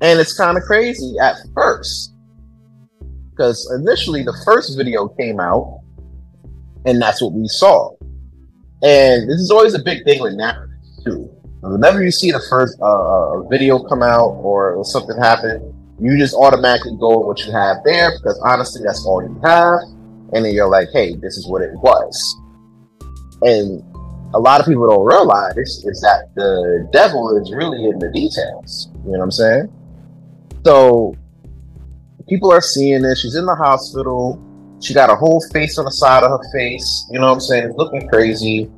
and 0.00 0.20
it's 0.20 0.36
kind 0.36 0.56
of 0.56 0.62
crazy 0.64 1.16
at 1.20 1.36
first 1.54 2.14
because 3.30 3.70
initially 3.80 4.22
the 4.22 4.36
first 4.44 4.76
video 4.76 5.08
came 5.08 5.40
out 5.40 5.80
and 6.84 7.00
that's 7.00 7.22
what 7.22 7.32
we 7.32 7.48
saw. 7.48 7.90
And 8.82 9.28
this 9.28 9.40
is 9.40 9.50
always 9.50 9.74
a 9.74 9.78
big 9.78 10.04
thing 10.04 10.20
with 10.20 10.34
narratives 10.34 11.02
too. 11.04 11.30
Whenever 11.60 12.02
you 12.02 12.10
see 12.10 12.30
the 12.30 12.42
first 12.48 12.78
uh, 12.80 12.84
uh 12.84 13.42
video 13.48 13.78
come 13.80 14.02
out 14.02 14.30
or 14.42 14.84
something 14.84 15.16
happen, 15.16 15.74
you 16.00 16.16
just 16.16 16.34
automatically 16.34 16.96
go 16.98 17.18
with 17.18 17.26
what 17.26 17.46
you 17.46 17.52
have 17.52 17.78
there 17.84 18.12
because 18.18 18.40
honestly, 18.44 18.82
that's 18.84 19.04
all 19.04 19.22
you 19.22 19.40
have. 19.42 19.80
And 20.32 20.44
then 20.44 20.54
you're 20.54 20.68
like, 20.68 20.88
hey, 20.92 21.16
this 21.16 21.36
is 21.36 21.48
what 21.48 21.62
it 21.62 21.72
was. 21.74 22.36
And 23.42 23.82
a 24.34 24.38
lot 24.38 24.60
of 24.60 24.66
people 24.66 24.88
don't 24.88 25.04
realize 25.04 25.56
is 25.56 26.00
that 26.02 26.28
the 26.34 26.88
devil 26.92 27.36
is 27.36 27.52
really 27.52 27.86
in 27.86 27.98
the 27.98 28.10
details. 28.12 28.90
You 29.04 29.12
know 29.12 29.18
what 29.18 29.24
I'm 29.24 29.30
saying? 29.30 29.72
So 30.64 31.16
people 32.28 32.52
are 32.52 32.60
seeing 32.60 33.02
this. 33.02 33.22
She's 33.22 33.34
in 33.34 33.46
the 33.46 33.54
hospital. 33.54 34.42
She 34.80 34.94
got 34.94 35.10
a 35.10 35.16
whole 35.16 35.40
face 35.52 35.78
on 35.78 35.86
the 35.86 35.90
side 35.90 36.22
of 36.22 36.30
her 36.30 36.52
face. 36.52 37.06
You 37.10 37.18
know 37.18 37.28
what 37.28 37.34
I'm 37.34 37.40
saying? 37.40 37.64
It's 37.64 37.76
looking 37.76 38.06
crazy. 38.08 38.70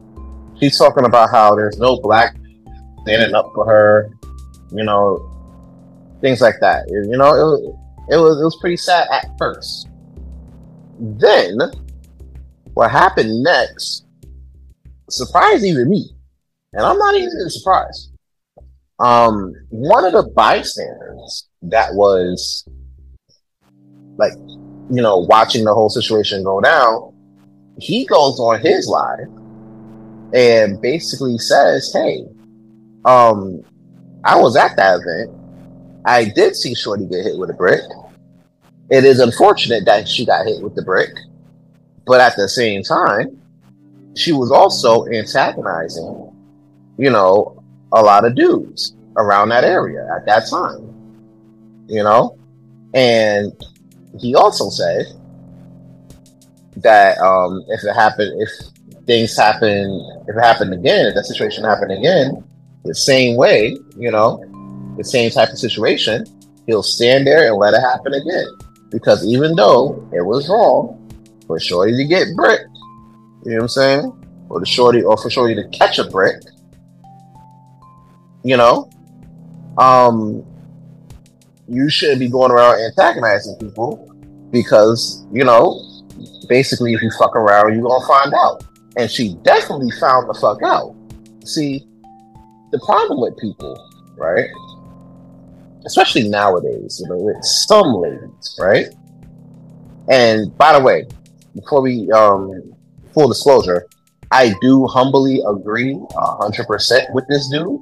She's 0.59 0.79
talking 0.79 1.05
about 1.05 1.31
how 1.31 1.55
there's 1.55 1.79
no 1.79 2.01
black 2.01 2.37
standing 3.02 3.35
up 3.35 3.52
for 3.54 3.66
her. 3.66 4.11
You 4.73 4.85
know, 4.85 5.30
things 6.21 6.40
like 6.40 6.57
that. 6.61 6.88
You 6.88 7.16
know, 7.16 7.35
it, 7.35 7.42
was, 7.42 7.76
it 8.11 8.16
was 8.16 8.40
it 8.40 8.45
was 8.45 8.59
pretty 8.61 8.76
sad 8.76 9.09
at 9.11 9.26
first. 9.38 9.88
Then, 10.99 11.59
what 12.75 12.90
happened 12.90 13.42
next 13.42 14.04
surprised 15.09 15.64
even 15.64 15.88
me, 15.88 16.11
and 16.73 16.83
I'm 16.83 16.99
not 16.99 17.16
even 17.16 17.30
surprised. 17.49 18.12
Um, 18.99 19.54
one 19.71 20.04
of 20.04 20.12
the 20.12 20.30
bystanders 20.35 21.49
that 21.62 21.95
was 21.95 22.69
like, 24.19 24.35
you 24.90 25.00
know, 25.00 25.19
watching 25.19 25.64
the 25.64 25.73
whole 25.73 25.88
situation 25.88 26.45
go 26.45 26.61
down, 26.61 27.14
he 27.78 28.04
goes 28.04 28.38
on 28.38 28.61
his 28.61 28.87
live 28.87 29.28
and 30.35 30.80
basically 30.83 31.38
says, 31.38 31.90
"Hey, 31.92 32.26
um, 33.04 33.62
I 34.25 34.37
was 34.38 34.57
at 34.57 34.76
that 34.76 35.00
event. 35.00 35.37
I 36.04 36.25
did 36.25 36.57
see 36.57 36.75
Shorty 36.75 37.07
get 37.07 37.25
hit 37.25 37.38
with 37.38 37.50
a 37.50 37.54
brick. 37.54 37.83
It 38.90 39.04
is 39.04 39.21
unfortunate 39.21 39.85
that 39.85 40.09
she 40.09 40.26
got 40.26 40.47
hit 40.47 40.62
with 40.62 40.75
the 40.75 40.83
brick, 40.83 41.11
but 42.07 42.21
at 42.21 42.37
the 42.37 42.49
same 42.49 42.83
time, 42.83 43.40
she 44.16 44.33
was 44.33 44.50
also 44.50 45.07
antagonizing, 45.07 46.33
you 46.99 47.11
know, 47.11 47.62
a 47.92 48.02
lot 48.02 48.25
of 48.25 48.35
dudes 48.35 48.95
around 49.16 49.50
that 49.50 49.64
area 49.64 50.09
at 50.14 50.26
that 50.26 50.49
time. 50.49 50.87
You 51.88 52.02
know? 52.02 52.37
And 52.95 53.52
he 54.19 54.35
also 54.35 54.71
said 54.71 55.07
that 56.76 57.19
um, 57.19 57.64
if 57.69 57.85
it 57.85 57.95
happened, 57.95 58.40
if 58.42 58.50
things 59.07 59.37
happen, 59.37 60.25
if 60.28 60.37
it 60.37 60.40
happened 60.40 60.75
again, 60.75 61.07
if 61.07 61.14
that 61.14 61.25
situation 61.25 61.64
happened 61.64 61.92
again, 61.92 62.45
the 62.85 62.95
same 62.95 63.37
way, 63.37 63.77
you 63.97 64.11
know, 64.11 64.45
the 64.97 65.05
same 65.05 65.31
type 65.31 65.51
of 65.51 65.59
situation, 65.59 66.25
he'll 66.67 66.83
stand 66.83 67.27
there 67.27 67.49
and 67.49 67.57
let 67.57 67.75
it 67.75 67.81
happen 67.81 68.15
again. 68.15 68.47
Because 68.91 69.25
even 69.25 69.55
though 69.55 70.09
it 70.13 70.23
was 70.23 70.49
wrong 70.49 70.97
for 71.47 71.61
Shorty 71.61 71.97
to 71.97 72.05
get 72.05 72.29
bricked, 72.37 72.65
you 73.45 73.53
know 73.53 73.57
what 73.57 73.63
I'm 73.63 73.69
saying? 73.69 74.27
Or 74.49 74.61
the 74.61 74.67
Shorty, 74.67 75.03
or 75.03 75.17
for 75.17 75.31
Shorty 75.31 75.55
to 75.55 75.69
catch 75.69 75.99
a 75.99 76.05
brick, 76.05 76.43
you 78.43 78.57
know, 78.57 78.91
um, 79.79 80.45
you 81.69 81.89
shouldn't 81.89 82.19
be 82.19 82.29
going 82.29 82.51
around 82.51 82.81
antagonizing 82.81 83.57
people 83.57 84.13
because, 84.51 85.25
you 85.33 85.45
know, 85.45 85.81
basically 86.49 86.95
if 86.95 87.03
you 87.03 87.11
fuck 87.19 87.37
around, 87.37 87.75
you're 87.75 87.83
gonna 87.83 88.07
find 88.07 88.35
out. 88.35 88.65
And 88.97 89.11
she 89.11 89.35
definitely 89.43 89.91
found 89.93 90.29
the 90.29 90.35
fuck 90.35 90.63
out. 90.65 90.95
See, 91.45 91.87
the 92.73 92.81
problem 92.85 93.21
with 93.21 93.37
people, 93.39 93.77
right? 94.17 94.49
Especially 95.87 96.29
nowadays, 96.29 97.00
you 97.03 97.09
know, 97.09 97.19
with 97.19 97.43
some 97.45 97.95
ladies, 97.95 98.57
right? 98.59 98.87
And 100.09 100.57
by 100.57 100.79
the 100.79 100.85
way, 100.85 101.07
before 101.55 101.83
we 101.83 102.11
um 102.12 102.75
full 103.15 103.29
disclosure, 103.29 103.87
I 104.31 104.55
do 104.61 104.87
humbly 104.87 105.43
agree 105.47 105.99
hundred 106.15 106.67
percent 106.67 107.12
with 107.15 107.25
this 107.29 107.49
dude 107.49 107.81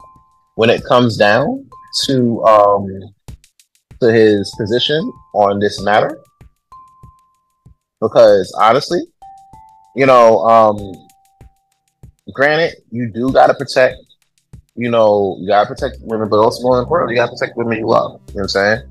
when 0.54 0.70
it 0.70 0.84
comes 0.84 1.16
down 1.16 1.68
to 2.06 2.42
um 2.44 2.86
to 4.00 4.12
his 4.12 4.52
position 4.56 5.00
on 5.34 5.58
this 5.58 5.82
matter 5.82 6.18
because 8.00 8.54
honestly 8.60 9.00
you 9.96 10.06
know 10.06 10.38
um 10.40 10.94
granted 12.32 12.76
you 12.90 13.10
do 13.10 13.32
got 13.32 13.48
to 13.48 13.54
protect 13.54 13.96
you 14.78 14.90
know 14.90 15.36
you 15.40 15.48
got 15.48 15.62
to 15.62 15.74
protect 15.74 15.98
women 16.02 16.28
but 16.28 16.38
also 16.38 16.62
more 16.62 16.78
importantly, 16.78 17.14
you 17.14 17.20
got 17.20 17.26
to 17.26 17.32
protect 17.32 17.56
women 17.56 17.78
you 17.78 17.86
love 17.86 18.20
you 18.28 18.34
know 18.34 18.34
what 18.34 18.42
i'm 18.42 18.48
saying 18.48 18.82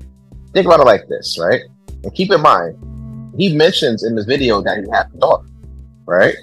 think 0.52 0.66
about 0.66 0.80
it 0.80 0.84
like 0.84 1.08
this 1.08 1.38
right 1.40 1.62
and 2.04 2.14
keep 2.14 2.30
in 2.30 2.40
mind 2.40 2.76
he 3.38 3.54
mentions 3.54 4.02
in 4.02 4.16
the 4.16 4.24
video 4.24 4.60
that 4.62 4.78
he 4.78 4.90
had 4.90 5.06
a 5.14 5.18
daughter, 5.18 5.46
right? 6.06 6.34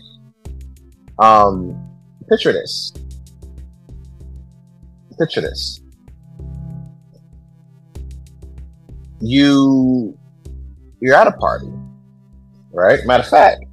Um, 1.20 1.78
picture 2.30 2.54
this. 2.54 2.94
Picture 5.20 5.42
this. 5.42 5.82
You 9.20 10.18
you're 11.02 11.16
at 11.16 11.28
a 11.28 11.34
party, 11.34 11.68
right? 12.72 13.06
Matter 13.06 13.24
of 13.24 13.30
fact, 13.30 13.66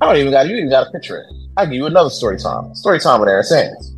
I 0.00 0.06
don't 0.06 0.16
even 0.16 0.32
got 0.32 0.48
you 0.48 0.56
even 0.56 0.70
got 0.70 0.88
a 0.88 0.90
picture 0.90 1.18
it. 1.18 1.26
I 1.58 1.66
give 1.66 1.74
you 1.74 1.86
another 1.86 2.10
story 2.10 2.38
time. 2.38 2.74
Story 2.74 2.98
time 2.98 3.20
with 3.20 3.28
Aaron 3.28 3.44
Sands. 3.44 3.94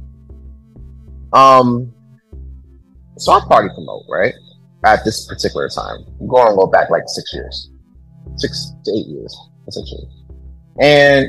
Um, 1.32 1.94
so 3.16 3.32
I 3.32 3.40
party 3.46 3.68
promote 3.74 4.04
right 4.08 4.34
at 4.84 5.04
this 5.04 5.26
particular 5.26 5.68
time. 5.68 6.04
I'm 6.20 6.28
going 6.28 6.48
to 6.48 6.56
go 6.56 6.66
back 6.66 6.90
like 6.90 7.02
six 7.06 7.32
years, 7.32 7.70
six 8.36 8.72
to 8.84 8.90
eight 8.92 9.06
years 9.06 9.36
essentially, 9.68 10.08
and 10.80 11.26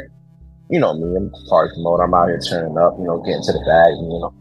you 0.70 0.80
know 0.80 0.94
me, 0.94 1.16
I'm 1.16 1.32
party 1.50 1.72
promote. 1.74 2.00
I'm 2.00 2.14
out 2.14 2.28
here 2.28 2.40
turning 2.40 2.78
up, 2.78 2.96
you 2.98 3.06
know, 3.06 3.22
getting 3.22 3.44
to 3.44 3.52
the 3.52 3.64
bag, 3.66 3.92
you 3.96 4.20
know, 4.20 4.34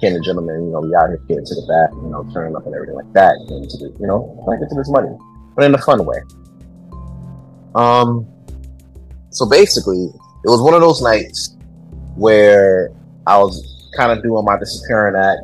getting 0.00 0.18
the 0.18 0.24
gentleman, 0.24 0.66
you 0.66 0.72
know, 0.72 0.80
we 0.80 0.94
out 0.94 1.08
here 1.08 1.20
getting 1.28 1.44
to 1.44 1.54
the 1.54 1.66
bag, 1.66 1.94
you 2.02 2.10
know, 2.10 2.28
turning 2.32 2.56
up 2.56 2.64
and 2.66 2.74
everything 2.74 2.96
like 2.96 3.12
that, 3.12 3.34
getting 3.48 3.68
to 3.68 3.76
the, 3.76 3.96
you 4.00 4.06
know, 4.06 4.40
trying 4.44 4.58
to 4.58 4.64
get 4.64 4.70
to 4.70 4.76
this 4.76 4.90
money, 4.90 5.10
but 5.54 5.64
in 5.64 5.74
a 5.74 5.78
fun 5.78 6.04
way. 6.04 6.18
Um, 7.74 8.26
so 9.30 9.46
basically, 9.46 10.04
it 10.04 10.48
was 10.48 10.62
one 10.62 10.74
of 10.74 10.80
those 10.80 11.02
nights 11.02 11.56
where 12.16 12.90
I 13.26 13.38
was 13.38 13.77
kind 13.96 14.12
of 14.12 14.22
doing 14.22 14.44
my 14.44 14.58
disappearing 14.58 15.16
act, 15.16 15.40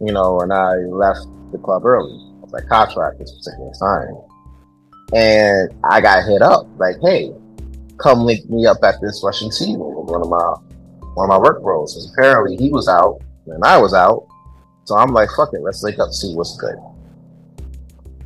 you 0.00 0.12
know, 0.12 0.40
and 0.40 0.52
I 0.52 0.76
left 0.76 1.20
the 1.52 1.58
club 1.58 1.84
early. 1.84 2.12
I 2.12 2.40
was 2.40 2.52
like 2.52 2.68
contract 2.68 3.18
this 3.18 3.32
particular 3.32 3.72
time. 3.78 4.16
And 5.14 5.70
I 5.84 6.00
got 6.00 6.24
hit 6.24 6.42
up 6.42 6.66
like, 6.78 6.96
hey, 7.02 7.32
come 7.98 8.20
link 8.20 8.48
me 8.50 8.66
up 8.66 8.78
at 8.82 9.00
this 9.00 9.22
Russian 9.24 9.50
tea 9.50 9.74
room 9.74 10.04
with 10.04 10.10
one 10.10 10.22
of 10.22 10.28
my 10.28 10.54
one 11.14 11.24
of 11.24 11.28
my 11.30 11.38
work 11.38 11.62
bros. 11.62 11.94
Because 11.94 12.12
apparently 12.12 12.56
he 12.56 12.70
was 12.70 12.88
out 12.88 13.20
and 13.46 13.64
I 13.64 13.78
was 13.78 13.94
out. 13.94 14.26
So 14.84 14.96
I'm 14.96 15.12
like, 15.12 15.28
fuck 15.36 15.50
it, 15.52 15.60
let's 15.62 15.82
link 15.82 15.98
up, 15.98 16.10
see 16.10 16.34
what's 16.34 16.56
good. 16.56 16.76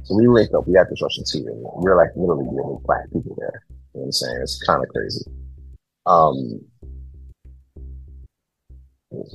So 0.05 0.17
we 0.17 0.27
linked 0.27 0.55
up, 0.55 0.67
we 0.67 0.75
had 0.75 0.89
this 0.91 1.01
Russian 1.03 1.25
tea 1.25 1.45
room. 1.45 1.65
We 1.83 1.91
are 1.91 1.97
like 1.97 2.11
literally 2.17 2.45
the 2.45 2.63
only 2.63 2.83
black 2.85 3.05
people 3.13 3.37
there. 3.39 3.63
You 3.69 3.77
know 3.77 4.01
what 4.01 4.05
I'm 4.07 4.13
saying? 4.13 4.39
It's 4.43 4.63
kind 4.65 4.83
of 4.83 4.89
crazy. 4.91 5.25
Um, 6.07 6.61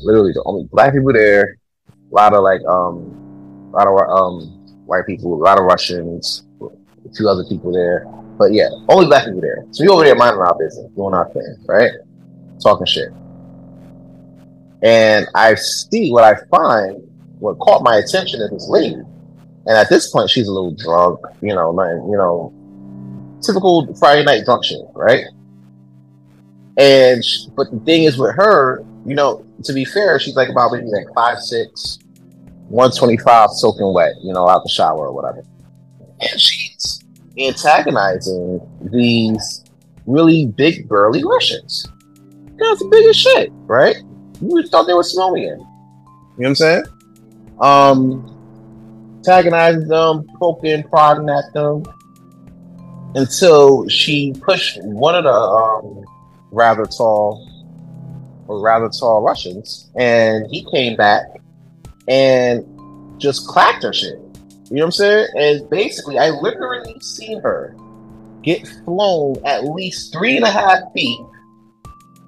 literally 0.04 0.34
the 0.34 0.44
only 0.46 0.68
black 0.72 0.94
people 0.94 1.14
there. 1.14 1.58
A 1.90 2.16
lot 2.16 2.34
of 2.34 2.44
like 2.44 2.62
um, 2.66 3.72
a 3.74 3.78
lot 3.78 3.88
of 3.88 4.10
um 4.10 4.58
white 4.86 5.06
people, 5.06 5.34
a 5.34 5.44
lot 5.44 5.60
of 5.60 5.66
Russians, 5.66 6.46
a 6.62 7.14
few 7.14 7.28
other 7.28 7.44
people 7.50 7.72
there. 7.72 8.06
But 8.38 8.54
yeah, 8.54 8.70
only 8.90 9.08
black 9.08 9.26
people 9.26 9.42
there. 9.42 9.66
So 9.72 9.84
we 9.84 9.90
over 9.90 10.04
there 10.04 10.16
minding 10.16 10.42
our 10.42 10.58
business, 10.58 10.92
doing 10.96 11.14
our 11.14 11.30
thing, 11.32 11.58
right? 11.66 11.92
Talking 12.62 12.86
shit. 12.86 13.10
And 14.84 15.28
I 15.34 15.56
see 15.56 16.12
what 16.12 16.24
I 16.24 16.36
find. 16.50 17.04
What 17.40 17.60
caught 17.60 17.84
my 17.84 17.98
attention 17.98 18.42
is 18.42 18.50
this 18.50 18.68
lady, 18.68 18.96
and 18.96 19.78
at 19.78 19.90
this 19.90 20.10
point 20.10 20.28
she's 20.28 20.48
a 20.48 20.52
little 20.52 20.72
drunk, 20.72 21.20
you 21.42 21.54
know, 21.54 21.72
you 22.10 22.18
know, 22.18 22.52
typical 23.46 23.94
Friday 23.96 24.24
night 24.24 24.44
drunk 24.44 24.64
shit, 24.64 24.82
right? 24.96 25.26
And 26.78 27.24
she, 27.24 27.48
but 27.56 27.70
the 27.72 27.80
thing 27.82 28.04
is 28.04 28.18
with 28.18 28.36
her, 28.36 28.84
you 29.08 29.16
know, 29.16 29.46
to 29.64 29.74
be 29.74 29.86
fair, 29.86 30.20
she's 30.20 30.36
like 30.36 30.50
about 30.50 30.74
maybe 30.74 30.88
like 30.88 31.08
five 31.16 31.40
six, 31.40 31.98
one 32.68 32.92
twenty 32.92 33.18
five, 33.18 33.50
soaking 33.52 33.94
wet, 33.94 34.14
you 34.22 34.34
know, 34.34 34.50
out 34.50 34.64
the 34.64 34.70
shower 34.70 35.08
or 35.08 35.14
whatever. 35.14 35.44
And 36.20 36.40
she's 36.40 37.06
antagonizing 37.40 38.60
these 38.92 39.64
really 40.06 40.48
big 40.48 40.90
burly 40.90 41.24
Russians. 41.24 41.88
That's 42.58 42.80
the 42.80 42.90
biggest 42.92 43.22
shit, 43.22 43.50
right? 43.66 43.96
You 44.42 44.68
thought 44.68 44.88
they 44.88 44.94
were 44.94 45.06
in. 45.38 45.42
You 45.42 45.58
know 45.58 45.66
what 46.36 46.48
I'm 46.48 46.56
saying? 46.56 46.84
Um, 47.62 49.14
antagonizing 49.20 49.88
them, 49.88 50.28
poking, 50.38 50.84
prodding 50.84 51.30
at 51.30 51.54
them, 51.54 51.84
until 53.15 53.88
she 53.88 54.34
pushed 54.41 54.84
one 54.84 55.15
of 55.15 55.24
the 55.24 55.32
um, 55.32 56.04
rather 56.52 56.86
tall 56.86 57.48
or 58.48 58.62
rather 58.62 58.90
tall 58.90 59.22
Russians, 59.22 59.90
and 59.96 60.46
he 60.50 60.66
came 60.72 60.96
back 60.96 61.24
and 62.08 62.66
just 63.20 63.48
clapped 63.48 63.84
her 63.84 63.94
shit. 63.94 64.20
You 64.70 64.78
know 64.78 64.82
what 64.82 64.86
I'm 64.86 64.92
saying? 64.92 65.28
And 65.38 65.70
basically, 65.70 66.20
I 66.20 66.30
literally 66.30 67.00
seen 67.00 67.42
her 67.42 67.76
get 68.44 68.68
flown 68.86 69.36
at 69.46 69.64
least 69.64 70.14
three 70.14 70.38
and 70.38 70.46
a 70.46 70.52
half 70.52 70.80
feet 70.94 71.20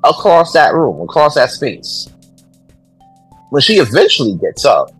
across 0.04 0.54
that 0.54 0.74
room, 0.74 1.02
across 1.02 1.36
that 1.36 1.52
space. 1.52 2.08
When 3.50 3.62
she 3.62 3.76
eventually 3.76 4.36
gets 4.38 4.64
up, 4.64 4.92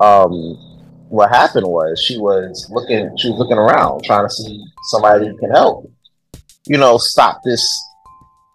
um, 0.00 0.58
what 1.08 1.30
happened 1.30 1.66
was 1.66 2.02
she 2.02 2.18
was 2.18 2.68
looking 2.70 3.10
she 3.16 3.30
was 3.30 3.38
looking 3.38 3.58
around 3.58 4.02
trying 4.04 4.26
to 4.26 4.30
see 4.30 4.62
somebody 4.90 5.28
who 5.28 5.36
can 5.38 5.50
help 5.50 5.90
you 6.66 6.76
know 6.76 6.98
stop 6.98 7.40
this 7.44 7.64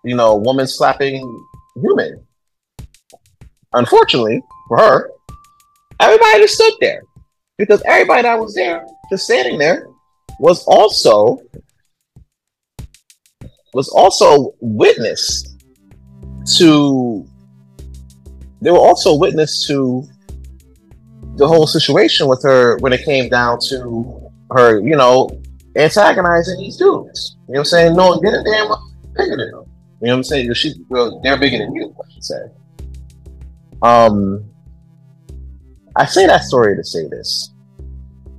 you 0.04 0.16
know 0.16 0.36
woman 0.36 0.68
slapping 0.68 1.22
human 1.82 2.26
unfortunately 3.74 4.42
for 4.68 4.78
her 4.78 5.12
everybody 6.00 6.40
just 6.40 6.56
stood 6.56 6.74
there 6.80 7.02
because 7.58 7.82
everybody 7.86 8.24
that 8.24 8.40
was 8.40 8.54
there 8.54 8.86
just 9.10 9.26
standing 9.26 9.58
there 9.58 9.88
was 10.40 10.64
also 10.66 11.40
was 13.74 13.90
also 13.90 14.54
witness 14.60 15.56
to 16.58 17.26
they 18.62 18.72
were 18.72 18.78
also 18.78 19.16
witness 19.16 19.66
to 19.68 20.08
the 21.36 21.48
whole 21.48 21.66
situation 21.66 22.28
with 22.28 22.44
her 22.44 22.78
when 22.78 22.94
it 22.94 23.04
came 23.04 23.30
down 23.30 23.58
to 23.70 24.32
her, 24.52 24.80
you 24.80 24.96
know, 24.96 25.30
antagonizing 25.76 26.60
these 26.60 26.78
dudes. 26.78 27.38
You 27.48 27.54
know 27.54 27.60
what 27.60 27.60
I'm 27.60 27.66
saying? 27.66 27.96
No 27.96 28.10
one 28.10 28.22
did 28.22 28.34
a 28.34 28.44
damn 28.44 28.72
bigger 29.16 29.38
than 29.38 29.52
them. 29.52 29.71
You 30.02 30.08
know 30.08 30.14
what 30.14 30.18
I'm 30.18 30.24
saying? 30.24 30.54
She, 30.56 30.74
well, 30.90 31.22
they're 31.22 31.38
bigger 31.38 31.60
than 31.60 31.76
you, 31.76 31.96
I 32.04 32.12
should 32.12 32.24
say. 32.24 32.42
Um, 33.84 34.44
I 35.96 36.06
say 36.06 36.26
that 36.26 36.44
story 36.44 36.76
to 36.76 36.84
say 36.84 37.08
this. 37.08 37.54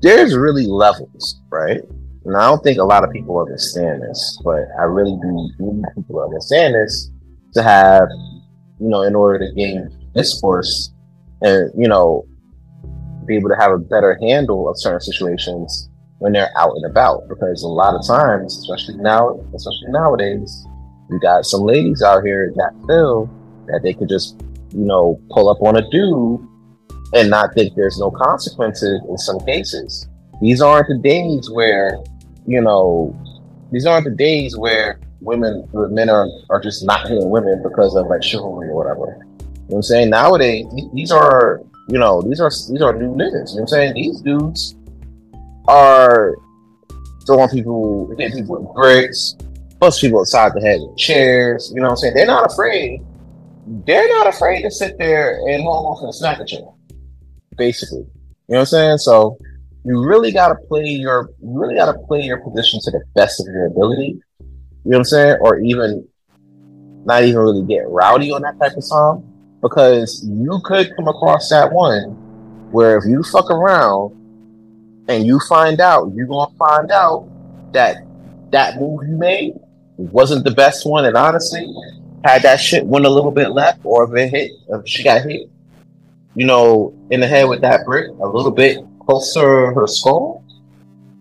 There's 0.00 0.36
really 0.36 0.66
levels, 0.66 1.40
right? 1.50 1.80
And 2.24 2.36
I 2.36 2.48
don't 2.48 2.64
think 2.64 2.78
a 2.78 2.84
lot 2.84 3.04
of 3.04 3.10
people 3.10 3.38
understand 3.38 4.02
this, 4.02 4.40
but 4.44 4.64
I 4.76 4.82
really 4.82 5.16
do 5.22 5.30
need 5.60 5.84
people 5.94 6.16
to 6.16 6.22
understand 6.22 6.74
this 6.74 7.10
to 7.54 7.62
have, 7.62 8.08
you 8.80 8.88
know, 8.88 9.02
in 9.02 9.14
order 9.14 9.46
to 9.46 9.54
gain 9.54 9.88
discourse 10.16 10.92
and, 11.42 11.70
you 11.76 11.86
know, 11.86 12.26
be 13.26 13.36
able 13.36 13.50
to 13.50 13.56
have 13.56 13.70
a 13.70 13.78
better 13.78 14.18
handle 14.20 14.68
of 14.68 14.80
certain 14.80 15.00
situations 15.00 15.88
when 16.18 16.32
they're 16.32 16.50
out 16.58 16.74
and 16.74 16.90
about. 16.90 17.28
Because 17.28 17.62
a 17.62 17.68
lot 17.68 17.94
of 17.94 18.04
times, 18.04 18.56
especially 18.58 18.96
now, 18.96 19.38
especially 19.54 19.88
nowadays, 19.90 20.66
you 21.12 21.20
got 21.20 21.44
some 21.44 21.62
ladies 21.62 22.02
out 22.02 22.24
here 22.24 22.52
that 22.56 22.72
feel 22.86 23.30
that 23.66 23.80
they 23.82 23.94
could 23.94 24.08
just, 24.08 24.40
you 24.70 24.84
know, 24.84 25.20
pull 25.30 25.48
up 25.48 25.62
on 25.62 25.76
a 25.76 25.90
dude 25.90 26.48
and 27.14 27.30
not 27.30 27.54
think 27.54 27.74
there's 27.74 27.98
no 27.98 28.10
consequences 28.10 29.00
in 29.08 29.18
some 29.18 29.38
cases. 29.40 30.08
These 30.40 30.60
aren't 30.60 30.88
the 30.88 30.98
days 30.98 31.50
where, 31.50 31.98
you 32.46 32.60
know, 32.60 33.16
these 33.70 33.86
aren't 33.86 34.04
the 34.04 34.10
days 34.10 34.56
where 34.56 34.98
women, 35.20 35.68
men 35.72 36.10
are, 36.10 36.28
are 36.50 36.60
just 36.60 36.84
not 36.84 37.08
hitting 37.08 37.30
women 37.30 37.62
because 37.62 37.94
of 37.94 38.06
like 38.06 38.22
chivalry 38.22 38.68
or 38.68 38.74
whatever. 38.74 39.18
You 39.18 39.44
know 39.44 39.64
what 39.66 39.76
I'm 39.76 39.82
saying? 39.82 40.10
Nowadays, 40.10 40.66
these 40.92 41.12
are 41.12 41.62
you 41.88 41.98
know, 41.98 42.22
these 42.22 42.40
are 42.40 42.50
these 42.50 42.80
are 42.80 42.92
new 42.92 43.14
niggas. 43.14 43.50
You 43.50 43.56
know 43.56 43.60
what 43.60 43.60
I'm 43.60 43.66
saying? 43.68 43.94
These 43.94 44.20
dudes 44.20 44.76
are 45.68 46.34
throwing 47.26 47.48
people, 47.50 48.14
hitting 48.16 48.38
people 48.38 48.62
with 48.62 48.74
bricks, 48.74 49.36
plus 49.82 50.00
people 50.00 50.20
inside 50.20 50.52
the 50.54 50.60
head 50.60 50.78
with 50.80 50.96
chairs. 50.96 51.72
You 51.74 51.80
know 51.80 51.88
what 51.88 51.94
I'm 51.94 51.96
saying? 51.96 52.14
They're 52.14 52.24
not 52.24 52.46
afraid. 52.46 53.00
They're 53.84 54.08
not 54.10 54.28
afraid 54.28 54.62
to 54.62 54.70
sit 54.70 54.96
there 54.96 55.40
and 55.48 55.64
hold 55.64 55.86
on 55.86 55.92
off 55.92 56.02
and 56.04 56.14
snack 56.14 56.38
you. 56.52 56.72
Basically. 57.56 57.98
You 57.98 58.06
know 58.06 58.06
what 58.46 58.58
I'm 58.60 58.66
saying? 58.66 58.98
So 58.98 59.36
you 59.84 60.04
really 60.04 60.30
gotta 60.30 60.54
play 60.54 60.84
your 60.84 61.30
you 61.42 61.60
really 61.60 61.74
gotta 61.74 61.98
play 62.06 62.20
your 62.22 62.38
position 62.38 62.78
to 62.84 62.92
the 62.92 63.02
best 63.16 63.40
of 63.40 63.46
your 63.46 63.66
ability. 63.66 64.20
You 64.38 64.46
know 64.84 64.90
what 64.90 64.96
I'm 64.98 65.04
saying? 65.04 65.38
Or 65.40 65.58
even 65.58 66.06
not 67.04 67.24
even 67.24 67.40
really 67.40 67.66
get 67.66 67.82
rowdy 67.88 68.30
on 68.30 68.42
that 68.42 68.60
type 68.60 68.76
of 68.76 68.84
song 68.84 69.28
because 69.62 70.24
you 70.24 70.60
could 70.64 70.94
come 70.94 71.08
across 71.08 71.48
that 71.50 71.72
one 71.72 72.10
where 72.70 72.98
if 72.98 73.04
you 73.04 73.24
fuck 73.24 73.50
around 73.50 74.12
and 75.08 75.26
you 75.26 75.40
find 75.40 75.80
out, 75.80 76.12
you're 76.14 76.28
gonna 76.28 76.56
find 76.56 76.92
out 76.92 77.28
that 77.72 77.96
that 78.52 78.78
move 78.78 79.00
you 79.08 79.16
made 79.16 79.54
wasn't 80.10 80.44
the 80.44 80.50
best 80.50 80.86
one, 80.86 81.04
and 81.04 81.16
honestly, 81.16 81.66
had 82.24 82.42
that 82.42 82.60
shit 82.60 82.84
went 82.84 83.06
a 83.06 83.10
little 83.10 83.30
bit 83.30 83.50
left, 83.50 83.80
or 83.84 84.04
if 84.04 84.14
it 84.14 84.30
hit, 84.30 84.52
if 84.68 84.88
she 84.88 85.02
got 85.02 85.22
hit, 85.22 85.48
you 86.34 86.46
know, 86.46 86.94
in 87.10 87.20
the 87.20 87.26
head 87.26 87.48
with 87.48 87.60
that 87.60 87.84
brick 87.84 88.08
a 88.08 88.26
little 88.26 88.50
bit 88.50 88.78
closer 89.00 89.72
her 89.72 89.86
skull, 89.86 90.44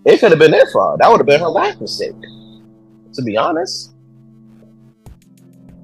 it 0.06 0.20
could 0.20 0.32
have 0.32 0.39
been 0.39 0.52
their 0.52 0.67
fault. 0.67 1.00
That 1.00 1.10
would 1.10 1.20
have 1.20 1.28
been 1.28 1.41
her 1.41 1.48
last 1.48 1.82
mistake. 1.82 2.15
to 3.13 3.22
be 3.24 3.36
honest. 3.38 3.94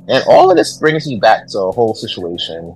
And 0.07 0.23
all 0.29 0.49
of 0.49 0.55
this 0.55 0.77
brings 0.77 1.05
me 1.05 1.17
back 1.17 1.47
to 1.49 1.59
a 1.59 1.71
whole 1.71 1.93
situation 1.93 2.75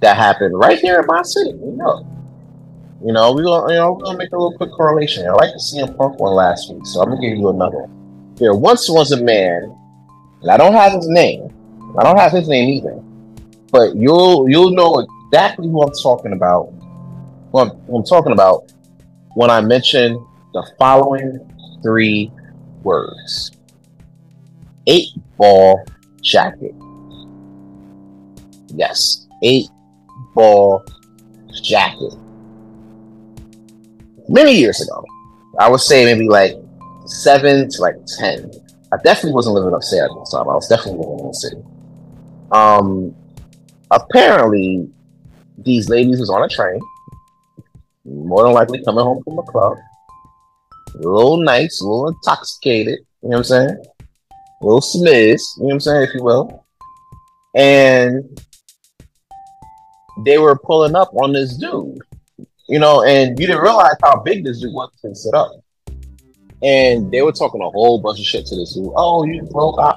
that 0.00 0.16
happened 0.16 0.58
right 0.58 0.78
here 0.78 1.00
in 1.00 1.06
my 1.06 1.22
city. 1.22 1.50
You 1.50 1.76
know, 1.76 3.32
we're 3.32 3.44
gonna 3.44 3.72
you 3.72 3.78
know 3.78 3.92
we're 3.92 4.04
gonna 4.04 4.18
make 4.18 4.32
a 4.32 4.36
little 4.36 4.56
quick 4.56 4.70
correlation. 4.72 5.26
I 5.26 5.32
like 5.32 5.52
to 5.52 5.60
see 5.60 5.82
CM 5.82 5.96
Punk 5.96 6.18
one 6.18 6.34
last 6.34 6.72
week, 6.72 6.86
so 6.86 7.02
I'm 7.02 7.10
gonna 7.10 7.20
give 7.20 7.36
you 7.36 7.48
another. 7.48 7.88
There 8.42 8.54
once 8.54 8.90
was 8.90 9.12
a 9.12 9.22
man, 9.22 9.72
and 10.40 10.50
I 10.50 10.56
don't 10.56 10.72
have 10.72 10.94
his 10.94 11.08
name. 11.08 11.48
I 11.96 12.02
don't 12.02 12.18
have 12.18 12.32
his 12.32 12.48
name 12.48 12.70
either, 12.70 13.00
but 13.70 13.94
you'll 13.94 14.48
you'll 14.48 14.72
know 14.72 15.06
exactly 15.30 15.68
who 15.68 15.80
I'm 15.80 15.92
talking 16.02 16.32
about. 16.32 16.72
I'm, 17.54 17.70
I'm 17.94 18.02
talking 18.02 18.32
about 18.32 18.72
when 19.36 19.48
I 19.48 19.60
mention 19.60 20.14
the 20.54 20.68
following 20.76 21.38
three 21.84 22.32
words: 22.82 23.52
eight 24.88 25.10
ball 25.36 25.86
jacket. 26.20 26.74
Yes, 28.74 29.28
eight 29.44 29.68
ball 30.34 30.84
jacket. 31.62 32.12
Many 34.28 34.58
years 34.58 34.80
ago, 34.80 35.04
I 35.60 35.70
would 35.70 35.80
say 35.80 36.04
maybe 36.04 36.28
like 36.28 36.56
seven 37.22 37.68
to 37.68 37.80
like 37.80 37.96
ten. 38.18 38.50
I 38.92 38.96
definitely 39.04 39.32
wasn't 39.32 39.54
living 39.54 39.74
upstate 39.74 40.00
at 40.00 40.08
the 40.08 40.28
time. 40.30 40.48
I 40.48 40.54
was 40.54 40.68
definitely 40.68 41.00
living 41.00 41.20
in 41.20 41.26
the 41.28 41.34
city. 41.34 41.62
Um, 42.50 43.14
apparently, 43.90 44.90
these 45.58 45.88
ladies 45.88 46.20
was 46.20 46.30
on 46.30 46.42
a 46.42 46.48
train, 46.48 46.80
more 48.04 48.44
than 48.44 48.52
likely 48.52 48.84
coming 48.84 49.04
home 49.04 49.22
from 49.24 49.38
a 49.38 49.42
club, 49.42 49.78
a 50.94 50.98
little 50.98 51.38
nice, 51.38 51.80
a 51.80 51.84
little 51.84 52.08
intoxicated. 52.08 52.98
You 53.22 53.30
know 53.30 53.38
what 53.38 53.38
I'm 53.38 53.44
saying? 53.44 53.84
A 54.60 54.64
little 54.64 54.80
smiz. 54.80 55.40
You 55.56 55.62
know 55.62 55.66
what 55.66 55.72
I'm 55.74 55.80
saying, 55.80 56.02
if 56.02 56.14
you 56.14 56.22
will. 56.22 56.66
And 57.54 58.40
they 60.24 60.38
were 60.38 60.56
pulling 60.56 60.94
up 60.94 61.10
on 61.14 61.32
this 61.32 61.56
dude, 61.56 61.98
you 62.68 62.78
know, 62.78 63.02
and 63.04 63.38
you 63.38 63.46
didn't 63.46 63.62
realize 63.62 63.96
how 64.02 64.20
big 64.20 64.44
this 64.44 64.60
dude 64.60 64.72
was 64.72 64.90
to 65.02 65.14
sit 65.14 65.34
up. 65.34 65.52
And 66.62 67.10
they 67.10 67.22
were 67.22 67.32
talking 67.32 67.60
a 67.60 67.70
whole 67.70 68.00
bunch 68.00 68.20
of 68.20 68.24
shit 68.24 68.46
to 68.46 68.56
this 68.56 68.74
dude. 68.74 68.92
Oh, 68.94 69.24
you 69.24 69.42
broke 69.50 69.80
out, 69.80 69.96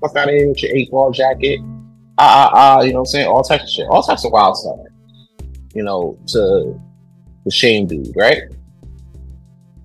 fuck 0.00 0.16
out 0.16 0.28
of 0.28 0.34
here 0.34 0.48
with 0.48 0.62
your 0.62 0.74
eight 0.74 0.90
ball 0.90 1.10
jacket. 1.10 1.60
Ah, 2.18 2.50
ah, 2.50 2.50
ah, 2.54 2.82
you 2.82 2.92
know 2.92 3.00
what 3.00 3.00
I'm 3.00 3.06
saying? 3.06 3.26
All 3.26 3.42
types 3.42 3.64
of 3.64 3.68
shit, 3.70 3.88
all 3.88 4.02
types 4.02 4.24
of 4.24 4.30
wild 4.30 4.56
stuff, 4.56 4.78
you 5.74 5.82
know, 5.82 6.16
to 6.28 6.80
the 7.44 7.50
shame 7.50 7.88
dude, 7.88 8.14
right? 8.14 8.42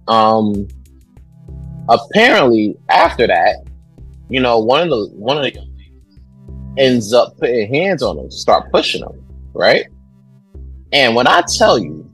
Um, 0.08 0.68
apparently 1.89 2.78
after 2.89 3.26
that, 3.26 3.65
you 4.30 4.39
know, 4.39 4.60
one 4.60 4.82
of 4.82 4.89
the 4.89 5.08
one 5.15 5.38
of 5.38 5.44
the 5.44 5.60
ends 6.78 7.13
up 7.13 7.36
putting 7.39 7.74
hands 7.74 8.04
on 8.04 8.20
him, 8.20 8.30
start 8.30 8.72
pushing 8.72 9.02
him 9.02 9.26
right? 9.54 9.86
And 10.92 11.15
when 11.15 11.28
I 11.28 11.44
tell 11.58 11.78
you, 11.78 12.10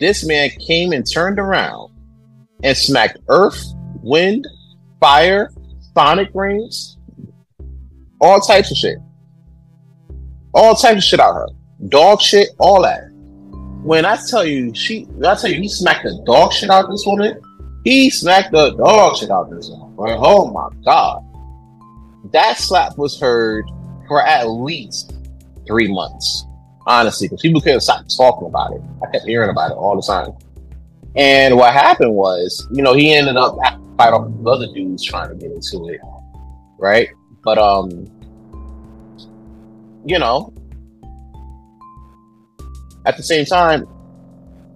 this 0.00 0.26
man 0.26 0.50
came 0.66 0.92
and 0.92 1.08
turned 1.08 1.38
around 1.38 1.92
and 2.64 2.76
smacked 2.76 3.18
earth, 3.28 3.62
wind, 4.02 4.48
fire, 4.98 5.50
sonic 5.94 6.30
rings, 6.34 6.96
all 8.20 8.40
types 8.40 8.70
of 8.70 8.76
shit. 8.76 8.98
All 10.54 10.74
types 10.74 10.98
of 10.98 11.04
shit 11.04 11.20
out 11.20 11.34
her. 11.34 11.48
Dog 11.88 12.20
shit, 12.22 12.48
all 12.58 12.82
that. 12.82 13.10
When 13.82 14.06
I 14.06 14.16
tell 14.28 14.46
you 14.46 14.74
she 14.74 15.06
I 15.24 15.34
tell 15.34 15.50
you 15.50 15.60
he 15.60 15.68
smacked 15.68 16.04
the 16.04 16.22
dog 16.24 16.52
shit 16.52 16.70
out 16.70 16.86
of 16.86 16.90
this 16.90 17.04
woman, 17.06 17.40
he 17.84 18.08
smacked 18.08 18.52
the 18.52 18.70
dog 18.76 19.18
shit 19.18 19.30
out 19.30 19.50
of 19.50 19.56
this 19.56 19.68
woman. 19.68 19.94
Oh 19.98 20.50
my 20.50 20.68
god. 20.84 21.22
That 22.32 22.56
slap 22.56 22.96
was 22.96 23.20
heard 23.20 23.66
for 24.08 24.22
at 24.22 24.48
least 24.48 25.12
three 25.66 25.92
months, 25.92 26.46
honestly, 26.86 27.28
because 27.28 27.42
people 27.42 27.60
couldn't 27.60 27.80
stop 27.80 28.06
talking 28.16 28.48
about 28.48 28.72
it. 28.72 28.80
I 29.06 29.10
kept 29.10 29.26
hearing 29.26 29.50
about 29.50 29.72
it 29.72 29.74
all 29.74 29.96
the 29.96 30.02
time. 30.02 30.32
And 31.16 31.56
what 31.56 31.72
happened 31.72 32.14
was, 32.14 32.66
you 32.72 32.82
know, 32.82 32.94
he 32.94 33.14
ended 33.14 33.36
up 33.36 33.56
fighting 33.96 34.14
off 34.14 34.46
other 34.46 34.66
dudes 34.72 35.04
trying 35.04 35.28
to 35.28 35.34
get 35.34 35.52
into 35.52 35.88
it, 35.88 36.00
right? 36.78 37.08
But 37.44 37.58
um, 37.58 38.06
you 40.04 40.18
know, 40.18 40.52
at 43.06 43.16
the 43.16 43.22
same 43.22 43.44
time, 43.44 43.86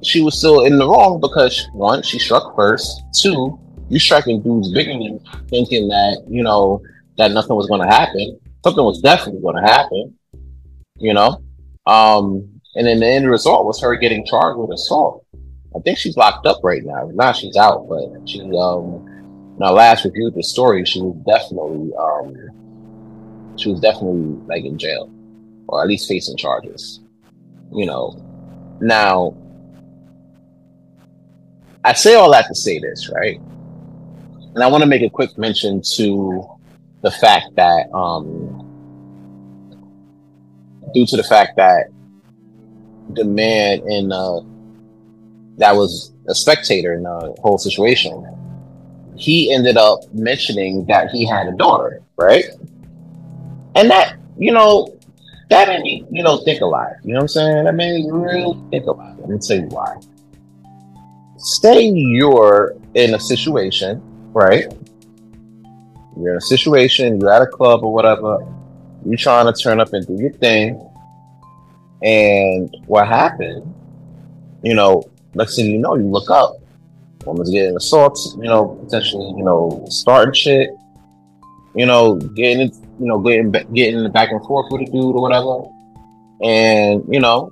she 0.02 0.20
was 0.20 0.38
still 0.38 0.64
in 0.64 0.78
the 0.78 0.86
wrong 0.86 1.20
because 1.20 1.66
one, 1.72 2.02
she 2.02 2.18
struck 2.18 2.54
first. 2.54 3.02
Two, 3.20 3.58
you 3.88 3.98
striking 3.98 4.42
dudes 4.42 4.72
bigger 4.72 4.92
than 4.92 5.02
you, 5.02 5.20
thinking 5.48 5.88
that 5.88 6.24
you 6.28 6.42
know 6.42 6.80
that 7.16 7.32
nothing 7.32 7.56
was 7.56 7.66
going 7.66 7.80
to 7.80 7.94
happen. 7.94 8.38
Something 8.64 8.84
was 8.84 9.00
definitely 9.00 9.40
going 9.40 9.56
to 9.56 9.68
happen 9.68 10.14
you 10.98 11.14
know? 11.14 11.42
Um, 11.86 12.60
and 12.74 12.86
then 12.86 13.00
the 13.00 13.06
end 13.06 13.30
result 13.30 13.64
was 13.64 13.80
her 13.80 13.96
getting 13.96 14.26
charged 14.26 14.58
with 14.58 14.70
assault. 14.70 15.24
I 15.76 15.80
think 15.80 15.98
she's 15.98 16.16
locked 16.16 16.46
up 16.46 16.60
right 16.62 16.84
now. 16.84 17.10
Now 17.12 17.32
she's 17.32 17.56
out, 17.56 17.88
but 17.88 18.28
she, 18.28 18.40
um, 18.40 19.04
when 19.56 19.68
I 19.68 19.70
last 19.70 20.04
reviewed 20.04 20.34
the 20.34 20.42
story, 20.42 20.84
she 20.84 21.00
was 21.00 21.16
definitely, 21.26 21.92
um, 21.94 23.56
she 23.56 23.70
was 23.70 23.80
definitely 23.80 24.40
like 24.46 24.64
in 24.64 24.78
jail 24.78 25.12
or 25.68 25.82
at 25.82 25.88
least 25.88 26.08
facing 26.08 26.36
charges, 26.36 27.00
you 27.72 27.86
know? 27.86 28.16
Now, 28.80 29.36
I 31.84 31.92
say 31.92 32.14
all 32.14 32.30
that 32.32 32.46
to 32.48 32.54
say 32.54 32.78
this, 32.78 33.10
right? 33.14 33.38
And 34.54 34.62
I 34.62 34.68
want 34.68 34.82
to 34.82 34.88
make 34.88 35.02
a 35.02 35.10
quick 35.10 35.36
mention 35.36 35.82
to 35.96 36.48
the 37.02 37.10
fact 37.10 37.54
that, 37.56 37.92
um, 37.92 38.64
due 40.94 41.06
to 41.06 41.16
the 41.16 41.22
fact 41.22 41.56
that 41.56 41.88
the 43.10 43.24
man 43.24 43.82
in 43.88 44.12
uh, 44.12 44.40
that 45.58 45.74
was 45.76 46.12
a 46.28 46.34
spectator 46.34 46.94
in 46.94 47.02
the 47.02 47.34
whole 47.40 47.58
situation, 47.58 48.24
he 49.16 49.52
ended 49.52 49.76
up 49.76 50.00
mentioning 50.12 50.86
that 50.86 51.10
he 51.10 51.26
had 51.26 51.48
a 51.48 51.52
daughter, 51.52 52.00
right? 52.16 52.44
And 53.74 53.90
that, 53.90 54.16
you 54.38 54.52
know, 54.52 54.96
that 55.50 55.68
made 55.68 55.82
me, 55.82 56.04
you 56.10 56.22
know, 56.22 56.38
think 56.38 56.60
a 56.60 56.66
lot. 56.66 56.92
You 57.02 57.14
know 57.14 57.18
what 57.18 57.22
I'm 57.22 57.28
saying? 57.28 57.64
That 57.64 57.74
made 57.74 58.04
me 58.04 58.10
really 58.10 58.56
think 58.70 58.86
a 58.86 58.92
lot. 58.92 59.18
Let 59.20 59.28
me 59.28 59.38
tell 59.38 59.58
you 59.58 59.66
why. 59.66 60.00
Say 61.36 61.84
you're 61.84 62.76
in 62.94 63.14
a 63.14 63.20
situation, 63.20 64.02
right? 64.32 64.72
You're 66.16 66.32
in 66.32 66.36
a 66.36 66.40
situation, 66.40 67.20
you're 67.20 67.32
at 67.32 67.42
a 67.42 67.46
club 67.46 67.82
or 67.82 67.92
whatever, 67.92 68.38
you 69.04 69.12
are 69.12 69.16
trying 69.16 69.52
to 69.52 69.52
turn 69.52 69.80
up 69.80 69.92
and 69.92 70.06
do 70.06 70.14
your 70.14 70.32
thing. 70.32 70.84
And 72.02 72.74
what 72.86 73.08
happened, 73.08 73.74
you 74.62 74.74
know, 74.74 75.04
next 75.38 75.56
thing 75.56 75.66
you 75.66 75.78
know, 75.78 75.94
you 75.94 76.04
look 76.04 76.30
up, 76.30 76.56
woman's 77.24 77.50
getting 77.50 77.76
assaulted, 77.76 78.32
you 78.42 78.48
know, 78.48 78.66
potentially, 78.84 79.32
you 79.36 79.44
know, 79.44 79.84
starting 79.88 80.34
shit, 80.34 80.70
you 81.74 81.86
know, 81.86 82.16
getting, 82.16 82.70
you 82.98 83.06
know, 83.06 83.18
getting, 83.18 83.50
getting 83.72 84.10
back 84.12 84.30
and 84.30 84.44
forth 84.44 84.70
with 84.70 84.82
a 84.82 84.84
dude 84.86 85.16
or 85.16 85.22
whatever. 85.22 85.62
And, 86.42 87.04
you 87.08 87.20
know, 87.20 87.50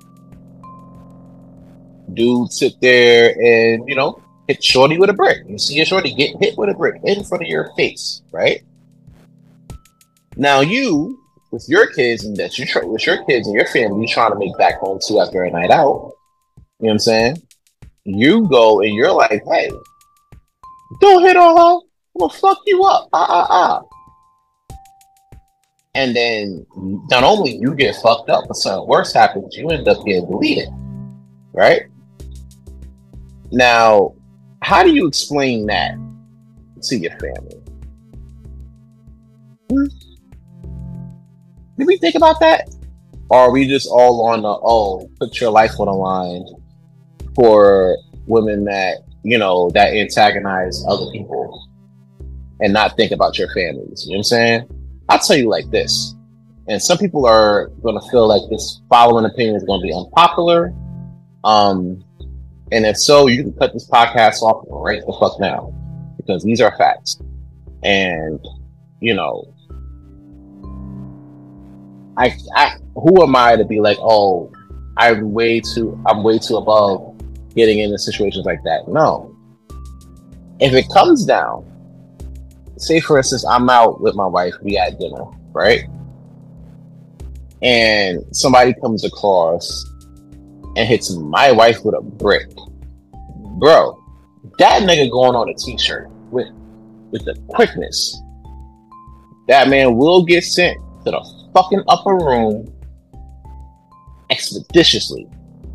dude 2.13 2.51
sit 2.51 2.73
there 2.81 3.31
and, 3.31 3.87
you 3.87 3.95
know, 3.95 4.21
hit 4.47 4.63
shorty 4.63 4.97
with 4.97 5.09
a 5.09 5.13
brick. 5.13 5.39
You 5.47 5.57
see 5.57 5.79
a 5.81 5.85
shorty 5.85 6.13
get 6.13 6.35
hit 6.39 6.57
with 6.57 6.69
a 6.69 6.73
brick 6.73 7.01
in 7.03 7.23
front 7.23 7.43
of 7.43 7.49
your 7.49 7.71
face, 7.75 8.21
right? 8.31 8.61
Now 10.35 10.61
you 10.61 11.19
with 11.51 11.67
your 11.67 11.87
kids 11.87 12.25
and 12.25 12.35
that 12.37 12.57
you 12.57 12.65
try 12.65 12.83
with 12.83 13.05
your 13.05 13.23
kids 13.25 13.47
and 13.47 13.55
your 13.55 13.67
family 13.67 14.01
you 14.01 14.07
trying 14.07 14.31
to 14.31 14.37
make 14.37 14.57
back 14.57 14.79
home 14.79 14.99
to 15.07 15.19
after 15.19 15.43
a 15.43 15.51
night 15.51 15.71
out. 15.71 16.13
You 16.79 16.87
know 16.87 16.89
what 16.89 16.91
I'm 16.91 16.99
saying? 16.99 17.46
You 18.09 18.47
go 18.47 18.79
and 18.79 18.95
you're 18.95 19.11
like, 19.11 19.43
hey, 19.51 19.69
don't 21.01 21.23
hit 21.23 21.35
on 21.35 21.57
her. 21.57 21.85
I'm 22.15 22.19
gonna 22.19 22.33
fuck 22.33 22.59
you 22.65 22.81
up. 22.85 23.09
Ah 23.11 23.27
ah 23.29 23.47
ah. 23.49 24.77
And 25.93 26.15
then 26.15 26.65
not 27.09 27.25
only 27.25 27.57
you 27.57 27.75
get 27.75 27.97
fucked 27.97 28.29
up, 28.29 28.45
but 28.47 28.55
something 28.55 28.87
worse 28.87 29.11
happens, 29.11 29.57
you 29.57 29.67
end 29.71 29.89
up 29.89 30.05
getting 30.05 30.25
deleted. 30.25 30.69
Right? 31.51 31.87
Now, 33.51 34.15
how 34.61 34.83
do 34.83 34.93
you 34.93 35.05
explain 35.05 35.65
that 35.65 35.97
to 36.83 36.97
your 36.97 37.11
family? 37.11 37.61
Hmm? 39.69 39.85
Did 41.77 41.87
we 41.87 41.97
think 41.97 42.15
about 42.15 42.39
that? 42.39 42.73
Or 43.29 43.39
are 43.39 43.51
we 43.51 43.67
just 43.67 43.89
all 43.91 44.27
on 44.27 44.43
the 44.43 44.57
oh, 44.63 45.11
put 45.19 45.41
your 45.41 45.51
life 45.51 45.77
on 45.77 45.87
the 45.87 45.93
line 45.93 46.45
for 47.37 47.95
women 48.25 48.65
that, 48.65 48.97
you 49.23 49.37
know, 49.37 49.69
that 49.69 49.93
antagonize 49.93 50.83
other 50.87 51.05
people 51.11 51.69
and 52.59 52.73
not 52.73 52.97
think 52.97 53.11
about 53.11 53.37
your 53.37 53.47
families? 53.53 54.05
You 54.05 54.13
know 54.13 54.17
what 54.17 54.17
I'm 54.17 54.23
saying? 54.23 54.69
I'll 55.07 55.19
tell 55.19 55.37
you 55.37 55.47
like 55.47 55.69
this. 55.69 56.15
And 56.67 56.81
some 56.81 56.97
people 56.97 57.25
are 57.25 57.67
gonna 57.83 58.01
feel 58.09 58.27
like 58.27 58.41
this 58.49 58.81
following 58.89 59.25
opinion 59.25 59.55
is 59.55 59.63
gonna 59.63 59.83
be 59.83 59.93
unpopular. 59.93 60.73
Um, 61.43 62.03
and 62.71 62.85
if 62.85 62.97
so, 62.97 63.27
you 63.27 63.43
can 63.43 63.53
cut 63.53 63.71
this 63.71 63.87
podcast 63.89 64.41
off 64.41 64.65
right 64.67 65.01
the 65.05 65.13
fuck 65.19 65.39
now. 65.39 65.73
Because 66.17 66.43
these 66.43 66.59
are 66.59 66.75
facts. 66.77 67.21
And, 67.83 68.43
you 68.99 69.13
know, 69.13 69.53
I, 72.17 72.35
I, 72.55 72.75
who 72.95 73.21
am 73.21 73.35
I 73.35 73.55
to 73.55 73.63
be 73.63 73.79
like, 73.79 73.97
oh, 74.01 74.51
I'm 74.97 75.31
way 75.31 75.61
too, 75.61 76.01
I'm 76.07 76.23
way 76.23 76.39
too 76.39 76.57
above 76.57 77.16
getting 77.57 77.79
into 77.79 77.97
situations 77.97 78.45
like 78.45 78.63
that. 78.63 78.87
No. 78.87 79.35
If 80.59 80.73
it 80.73 80.85
comes 80.93 81.25
down, 81.25 81.65
say 82.77 82.99
for 82.99 83.17
instance, 83.17 83.45
I'm 83.45 83.69
out 83.69 83.99
with 83.99 84.15
my 84.15 84.25
wife, 84.25 84.53
we 84.61 84.77
at 84.77 84.99
dinner, 84.99 85.25
right? 85.51 85.83
And 87.61 88.23
somebody 88.31 88.73
comes 88.75 89.03
across 89.03 89.85
and 90.75 90.87
hits 90.87 91.11
my 91.15 91.51
wife 91.51 91.83
with 91.83 91.95
a 91.95 92.01
brick. 92.01 92.47
Bro, 93.59 93.99
that 94.59 94.83
nigga 94.83 95.09
going 95.11 95.35
on 95.35 95.49
a 95.49 95.53
t-shirt 95.55 96.09
with 96.31 96.47
with 97.11 97.25
the 97.25 97.35
quickness. 97.47 98.21
That 99.47 99.69
man 99.69 99.95
will 99.95 100.23
get 100.25 100.43
sent 100.43 100.77
to 101.05 101.11
the 101.11 101.49
fucking 101.53 101.83
upper 101.87 102.15
room 102.15 102.71
expeditiously. 104.29 105.27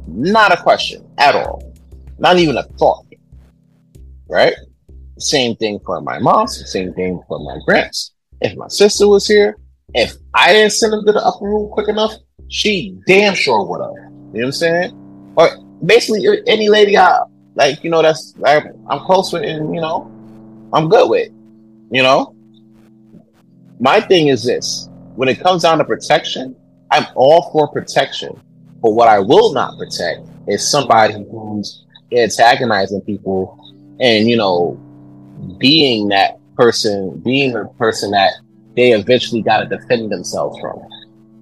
Not 0.07 0.53
a 0.53 0.63
question 0.63 1.05
at 1.19 1.35
all. 1.35 1.72
Not 2.23 2.39
even 2.39 2.57
a 2.57 2.63
thought. 2.63 3.05
Right? 4.29 4.55
Same 5.19 5.57
thing 5.57 5.81
for 5.85 6.01
my 6.01 6.21
mom. 6.21 6.47
Same 6.47 6.95
thing 6.95 7.21
for 7.27 7.41
my 7.41 7.59
grands. 7.67 8.13
If 8.41 8.57
my 8.57 8.69
sister 8.69 9.09
was 9.09 9.27
here, 9.27 9.59
if 9.93 10.15
I 10.33 10.53
didn't 10.53 10.73
send 10.73 10.93
them 10.93 11.05
to 11.05 11.13
the 11.13 11.25
upper 11.25 11.45
room 11.45 11.69
quick 11.73 11.89
enough, 11.89 12.13
she 12.47 12.97
damn 13.09 13.35
sure 13.35 13.67
would 13.67 13.81
have. 13.81 13.91
You 13.91 13.99
know 13.99 14.31
what 14.33 14.45
I'm 14.45 14.53
saying? 14.53 15.33
Or 15.37 15.49
basically 15.85 16.25
any 16.47 16.69
lady 16.69 16.97
I 16.97 17.25
like, 17.57 17.83
you 17.83 17.91
know, 17.91 18.03
that's 18.03 18.35
I'm, 18.47 18.87
I'm 18.89 19.01
close 19.01 19.33
with 19.33 19.43
and 19.43 19.75
you 19.75 19.81
know, 19.81 20.09
I'm 20.73 20.89
good 20.89 21.11
with. 21.11 21.29
You 21.91 22.05
know? 22.05 22.37
My 23.81 24.01
thing 24.01 24.29
is 24.29 24.45
this 24.45 24.89
when 25.17 25.29
it 25.29 25.41
comes 25.41 25.63
down 25.63 25.79
to 25.79 25.85
protection, 25.85 26.55
I'm 26.93 27.07
all 27.17 27.51
for 27.51 27.67
protection. 27.67 28.41
But 28.81 28.93
what 28.93 29.09
I 29.09 29.19
will 29.19 29.53
not 29.53 29.77
protect 29.77 30.21
is 30.47 30.69
somebody 30.69 31.15
who's 31.15 31.85
antagonizing 32.17 33.01
people 33.03 33.59
and, 34.01 34.29
you 34.29 34.37
know, 34.37 34.81
being 35.59 36.09
that 36.09 36.39
person, 36.57 37.19
being 37.21 37.53
the 37.53 37.67
person 37.79 38.11
that 38.13 38.33
they 38.77 38.93
eventually 38.93 39.43
got 39.43 39.59
to 39.61 39.77
defend 39.77 40.11
themselves 40.11 40.59
from. 40.61 40.79
You 40.79 40.83
know 40.83 40.89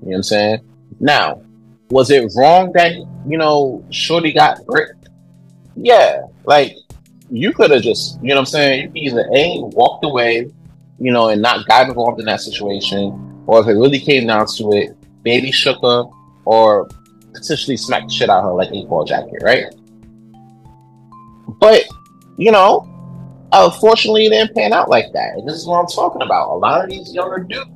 what 0.00 0.16
I'm 0.16 0.22
saying? 0.22 0.60
Now, 0.98 1.42
was 1.90 2.10
it 2.10 2.30
wrong 2.36 2.72
that, 2.72 2.92
you 3.26 3.38
know, 3.38 3.84
Shorty 3.90 4.32
got 4.32 4.64
bricked? 4.66 5.08
Yeah. 5.76 6.22
Like, 6.44 6.76
you 7.30 7.52
could 7.52 7.70
have 7.70 7.82
just, 7.82 8.20
you 8.22 8.28
know 8.28 8.36
what 8.36 8.40
I'm 8.40 8.46
saying? 8.46 8.92
You 8.94 9.10
either 9.10 9.28
A, 9.34 9.60
walked 9.60 10.04
away, 10.04 10.50
you 10.98 11.12
know, 11.12 11.28
and 11.28 11.40
not 11.40 11.66
got 11.66 11.88
involved 11.88 12.20
in 12.20 12.26
that 12.26 12.40
situation, 12.40 13.44
or 13.46 13.60
if 13.60 13.66
it 13.66 13.72
really 13.72 14.00
came 14.00 14.26
down 14.26 14.46
to 14.46 14.72
it, 14.72 14.96
baby 15.22 15.52
shook 15.52 15.80
her, 15.82 16.04
or 16.44 16.88
potentially 17.32 17.76
smacked 17.76 18.10
shit 18.10 18.28
out 18.28 18.38
of 18.38 18.44
her 18.44 18.52
like 18.52 18.70
eight 18.72 18.88
ball 18.88 19.04
jacket, 19.04 19.38
right? 19.42 19.64
But, 21.60 21.84
you 22.36 22.50
know, 22.50 22.86
uh, 23.52 23.68
unfortunately, 23.72 24.26
it 24.26 24.30
didn't 24.30 24.54
pan 24.54 24.72
out 24.72 24.88
like 24.88 25.12
that. 25.12 25.34
And 25.34 25.48
this 25.48 25.56
is 25.56 25.66
what 25.66 25.80
I'm 25.80 25.86
talking 25.86 26.22
about. 26.22 26.50
A 26.50 26.56
lot 26.56 26.84
of 26.84 26.90
these 26.90 27.12
younger 27.12 27.40
dudes, 27.40 27.70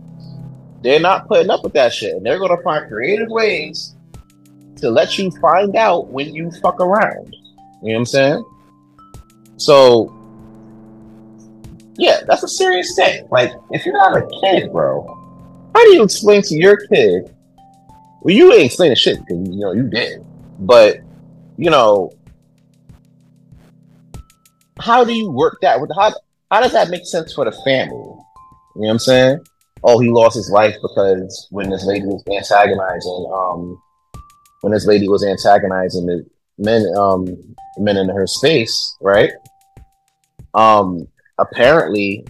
they're 0.83 1.01
not 1.01 1.29
putting 1.29 1.51
up 1.51 1.63
with 1.63 1.75
that 1.75 1.93
shit. 1.93 2.15
And 2.15 2.25
they're 2.25 2.39
going 2.39 2.57
to 2.57 2.63
find 2.63 2.89
creative 2.89 3.29
ways 3.29 3.95
to 4.77 4.91
let 4.91 5.19
you 5.19 5.31
find 5.33 5.77
out 5.77 6.09
when 6.09 6.35
you 6.35 6.51
fuck 6.63 6.81
around. 6.81 7.35
You 7.83 7.93
know 7.93 7.95
what 7.95 7.97
I'm 7.97 8.07
saying? 8.07 8.45
So, 9.57 10.15
yeah, 11.97 12.21
that's 12.27 12.43
a 12.43 12.49
serious 12.49 12.95
thing. 12.97 13.27
Like, 13.31 13.53
if 13.71 13.85
you're 13.85 13.95
not 13.95 14.17
a 14.17 14.29
kid, 14.41 14.73
bro, 14.73 15.05
how 15.75 15.85
do 15.85 15.95
you 15.95 16.03
explain 16.03 16.43
to 16.43 16.55
your 16.55 16.77
kid? 16.87 17.35
Well, 18.23 18.35
you 18.35 18.53
ain't 18.53 18.65
explaining 18.65 18.97
shit 18.97 19.19
because 19.19 19.49
you 19.49 19.61
know 19.61 19.73
you 19.73 19.89
did, 19.89 20.25
but 20.61 20.99
you 21.57 21.71
know, 21.71 22.11
how 24.81 25.05
do 25.05 25.13
you 25.13 25.31
work 25.31 25.59
that 25.63 25.81
with 25.81 25.91
how? 25.97 26.13
How 26.51 26.61
does 26.61 26.73
that 26.73 26.91
make 26.91 27.07
sense 27.07 27.33
for 27.35 27.45
the 27.45 27.53
family? 27.65 27.97
You 27.97 28.83
know 28.83 28.87
what 28.87 28.91
I'm 28.91 28.99
saying? 28.99 29.39
Oh, 29.83 29.99
he 29.99 30.09
lost 30.09 30.37
his 30.37 30.51
life 30.51 30.75
because 30.83 31.47
when 31.51 31.71
this 31.71 31.85
lady 31.85 32.07
was 32.07 32.25
antagonizing, 32.31 33.31
um, 33.33 33.81
when 34.63 34.73
this 34.73 34.87
lady 34.87 35.09
was 35.09 35.25
antagonizing 35.25 36.07
the 36.07 36.27
men, 36.59 36.87
um, 36.97 37.27
men 37.79 37.97
in 37.97 38.09
her 38.09 38.27
space, 38.27 38.97
right? 39.01 39.31
Um, 40.55 41.07
apparently 41.39 42.27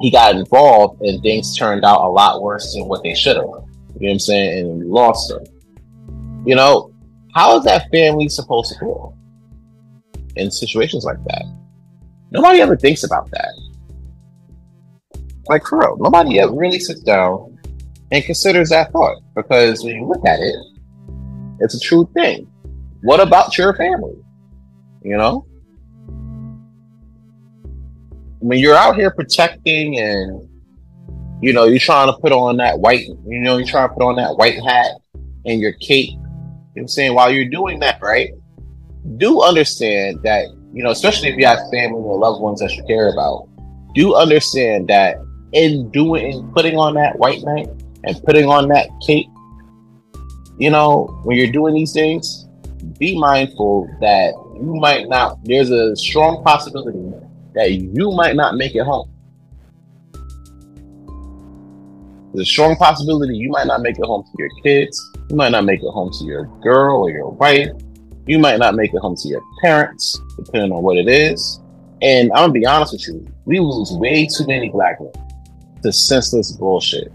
he 0.00 0.10
got 0.10 0.34
involved 0.34 1.02
and 1.02 1.22
things 1.22 1.56
turned 1.56 1.84
out 1.84 2.04
a 2.04 2.08
lot 2.08 2.42
worse 2.42 2.74
than 2.74 2.86
what 2.86 3.02
they 3.02 3.14
should 3.14 3.36
have. 3.36 3.44
You 3.44 3.50
know 3.50 3.66
what 4.00 4.10
I'm 4.10 4.18
saying? 4.18 4.58
And 4.58 4.90
lost 4.90 5.32
her. 5.32 5.44
You 6.46 6.56
know, 6.56 6.92
how 7.34 7.58
is 7.58 7.64
that 7.64 7.90
family 7.90 8.28
supposed 8.28 8.72
to 8.72 8.78
feel 8.78 9.13
in 10.36 10.50
situations 10.50 11.04
like 11.04 11.22
that? 11.24 11.44
Nobody 12.30 12.60
ever 12.60 12.76
thinks 12.76 13.04
about 13.04 13.30
that. 13.30 13.52
Like 15.48 15.66
for 15.66 15.78
real, 15.78 15.96
nobody 15.98 16.40
ever 16.40 16.52
really 16.52 16.78
sits 16.78 17.00
down 17.00 17.58
and 18.10 18.24
considers 18.24 18.70
that 18.70 18.92
thought 18.92 19.22
because 19.34 19.84
when 19.84 19.96
you 19.96 20.06
look 20.06 20.24
at 20.26 20.40
it, 20.40 20.56
it's 21.60 21.74
a 21.74 21.80
true 21.80 22.08
thing. 22.14 22.50
What 23.02 23.20
about 23.20 23.56
your 23.58 23.74
family? 23.74 24.16
You 25.02 25.16
know? 25.16 25.46
When 28.40 28.58
you're 28.58 28.74
out 28.74 28.96
here 28.96 29.10
protecting 29.10 29.98
and 29.98 30.48
you 31.44 31.52
know, 31.52 31.64
you're 31.64 31.78
trying 31.78 32.06
to 32.06 32.18
put 32.18 32.32
on 32.32 32.56
that 32.56 32.78
white, 32.78 33.06
you 33.26 33.40
know, 33.40 33.58
you're 33.58 33.66
trying 33.66 33.88
to 33.88 33.94
put 33.94 34.02
on 34.02 34.16
that 34.16 34.36
white 34.36 34.54
hat 34.64 34.92
and 35.44 35.60
your 35.60 35.72
cape. 35.74 36.10
You 36.10 36.16
know 36.16 36.22
what 36.72 36.80
I'm 36.82 36.88
saying? 36.88 37.14
While 37.14 37.30
you're 37.30 37.50
doing 37.50 37.80
that, 37.80 38.00
right? 38.00 38.30
Do 39.16 39.42
understand 39.42 40.20
that, 40.24 40.46
you 40.72 40.82
know, 40.82 40.90
especially 40.90 41.28
if 41.28 41.36
you 41.36 41.46
have 41.46 41.58
family 41.70 42.00
or 42.00 42.18
loved 42.18 42.40
ones 42.40 42.60
that 42.60 42.74
you 42.74 42.82
care 42.84 43.12
about, 43.12 43.48
do 43.94 44.14
understand 44.14 44.88
that 44.88 45.16
in 45.52 45.90
doing 45.90 46.32
in 46.32 46.52
putting 46.52 46.76
on 46.76 46.94
that 46.94 47.18
white 47.18 47.42
knight 47.42 47.68
and 48.02 48.20
putting 48.24 48.46
on 48.46 48.68
that 48.68 48.88
cape, 49.06 49.26
you 50.58 50.70
know, 50.70 51.20
when 51.24 51.36
you're 51.36 51.52
doing 51.52 51.74
these 51.74 51.92
things, 51.92 52.46
be 52.98 53.18
mindful 53.18 53.88
that 54.00 54.32
you 54.54 54.74
might 54.74 55.08
not, 55.08 55.38
there's 55.44 55.70
a 55.70 55.94
strong 55.96 56.42
possibility 56.44 56.98
that 57.54 57.72
you 57.72 58.10
might 58.12 58.36
not 58.36 58.56
make 58.56 58.74
it 58.74 58.84
home. 58.84 59.10
There's 62.32 62.48
a 62.48 62.50
strong 62.50 62.76
possibility 62.76 63.36
you 63.36 63.50
might 63.50 63.66
not 63.66 63.80
make 63.80 63.96
it 63.98 64.04
home 64.04 64.24
to 64.24 64.30
your 64.38 64.50
kids. 64.62 65.00
You 65.30 65.36
might 65.36 65.50
not 65.50 65.64
make 65.64 65.80
it 65.80 65.90
home 65.90 66.10
to 66.18 66.24
your 66.24 66.46
girl 66.62 67.04
or 67.04 67.10
your 67.10 67.30
wife. 67.30 67.68
You 68.26 68.38
might 68.38 68.58
not 68.58 68.74
make 68.74 68.94
it 68.94 68.98
home 68.98 69.16
to 69.16 69.28
your 69.28 69.42
parents, 69.62 70.18
depending 70.36 70.72
on 70.72 70.82
what 70.82 70.96
it 70.96 71.08
is. 71.08 71.60
And 72.00 72.30
I'm 72.32 72.44
gonna 72.44 72.52
be 72.52 72.66
honest 72.66 72.92
with 72.92 73.06
you, 73.06 73.26
we 73.44 73.60
lose 73.60 73.92
way 73.92 74.26
too 74.26 74.46
many 74.46 74.70
black 74.70 75.00
men 75.00 75.12
to 75.82 75.92
senseless 75.92 76.52
bullshit. 76.52 77.12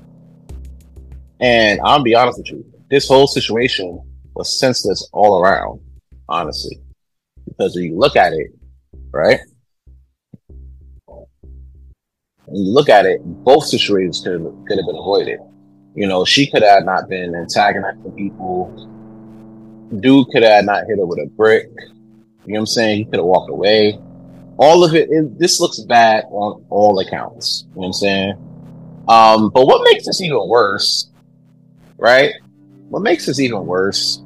And 1.39 1.79
I'm 1.79 1.95
gonna 1.99 2.03
be 2.03 2.15
honest 2.15 2.37
with 2.37 2.51
you, 2.51 2.65
this 2.89 3.07
whole 3.07 3.27
situation 3.27 4.01
was 4.35 4.59
senseless 4.59 5.09
all 5.11 5.41
around, 5.41 5.79
honestly. 6.27 6.79
Because 7.47 7.75
when 7.75 7.85
you 7.85 7.97
look 7.97 8.15
at 8.15 8.33
it, 8.33 8.51
right? 9.11 9.39
When 12.45 12.65
you 12.65 12.73
look 12.73 12.89
at 12.89 13.05
it, 13.05 13.21
both 13.43 13.65
situations 13.65 14.21
could 14.23 14.41
could 14.67 14.77
have 14.77 14.85
been 14.85 14.95
avoided. 14.95 15.39
You 15.95 16.07
know, 16.07 16.23
she 16.23 16.49
could 16.49 16.61
have 16.61 16.85
not 16.85 17.09
been 17.09 17.33
antagonizing 17.35 18.11
people. 18.11 18.98
Dude 19.97 20.27
could 20.27 20.43
have 20.43 20.65
not 20.65 20.85
hit 20.87 20.99
her 20.99 21.05
with 21.05 21.19
a 21.19 21.25
brick. 21.25 21.69
You 22.45 22.53
know 22.53 22.59
what 22.59 22.59
I'm 22.59 22.65
saying? 22.67 22.97
He 22.97 23.05
could 23.05 23.15
have 23.15 23.25
walked 23.25 23.49
away. 23.49 23.99
All 24.57 24.83
of 24.83 24.93
it, 24.93 25.09
it, 25.09 25.39
this 25.39 25.59
looks 25.59 25.79
bad 25.79 26.25
on 26.29 26.65
all 26.69 26.99
accounts. 26.99 27.65
You 27.69 27.75
know 27.75 27.79
what 27.79 27.85
I'm 27.87 27.93
saying? 27.93 28.33
Um, 29.07 29.49
but 29.49 29.65
what 29.65 29.81
makes 29.83 30.05
this 30.05 30.21
even 30.21 30.47
worse, 30.47 31.09
right? 31.97 32.33
What 32.89 33.01
makes 33.01 33.25
this 33.25 33.39
even 33.39 33.65
worse 33.65 34.21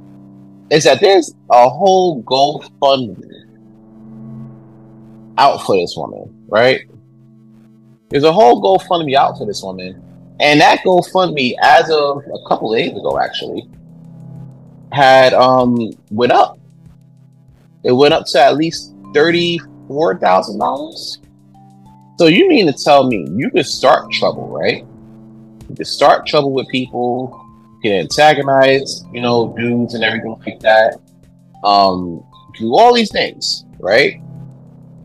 is 0.69 0.83
that 0.83 0.99
there's 0.99 1.33
a 1.49 1.69
whole 1.69 2.23
GoFundMe 2.23 3.31
out 5.37 5.65
for 5.65 5.75
this 5.75 5.95
woman, 5.95 6.45
right? 6.47 6.81
There's 8.09 8.23
a 8.23 8.33
whole 8.33 8.61
GoFundMe 8.61 9.15
out 9.15 9.37
for 9.37 9.45
this 9.45 9.63
woman. 9.63 10.01
And 10.39 10.59
that 10.61 10.79
GoFundMe, 10.85 11.53
as 11.61 11.89
of 11.89 12.17
a 12.17 12.49
couple 12.49 12.73
of 12.73 12.79
days 12.79 12.91
ago, 12.91 13.19
actually, 13.19 13.67
had 14.93 15.33
um 15.33 15.91
went 16.11 16.31
up. 16.31 16.57
It 17.83 17.91
went 17.91 18.13
up 18.13 18.25
to 18.27 18.39
at 18.39 18.55
least 18.55 18.93
thirty-four 19.13 20.19
thousand 20.19 20.59
dollars. 20.59 21.19
So 22.17 22.27
you 22.27 22.47
mean 22.47 22.67
to 22.67 22.73
tell 22.73 23.05
me 23.07 23.27
you 23.31 23.49
could 23.49 23.65
start 23.65 24.11
trouble, 24.11 24.47
right? 24.47 24.85
You 25.69 25.75
could 25.75 25.87
start 25.87 26.27
trouble 26.27 26.53
with 26.53 26.67
people, 26.69 27.43
you 27.75 27.89
can 27.89 27.99
antagonize, 27.99 29.03
you 29.11 29.19
know, 29.19 29.53
dudes 29.57 29.95
and 29.95 30.03
everything 30.03 30.35
like 30.45 30.59
that. 30.59 30.99
Um, 31.63 32.23
do 32.59 32.75
all 32.75 32.93
these 32.93 33.11
things, 33.11 33.65
right? 33.79 34.21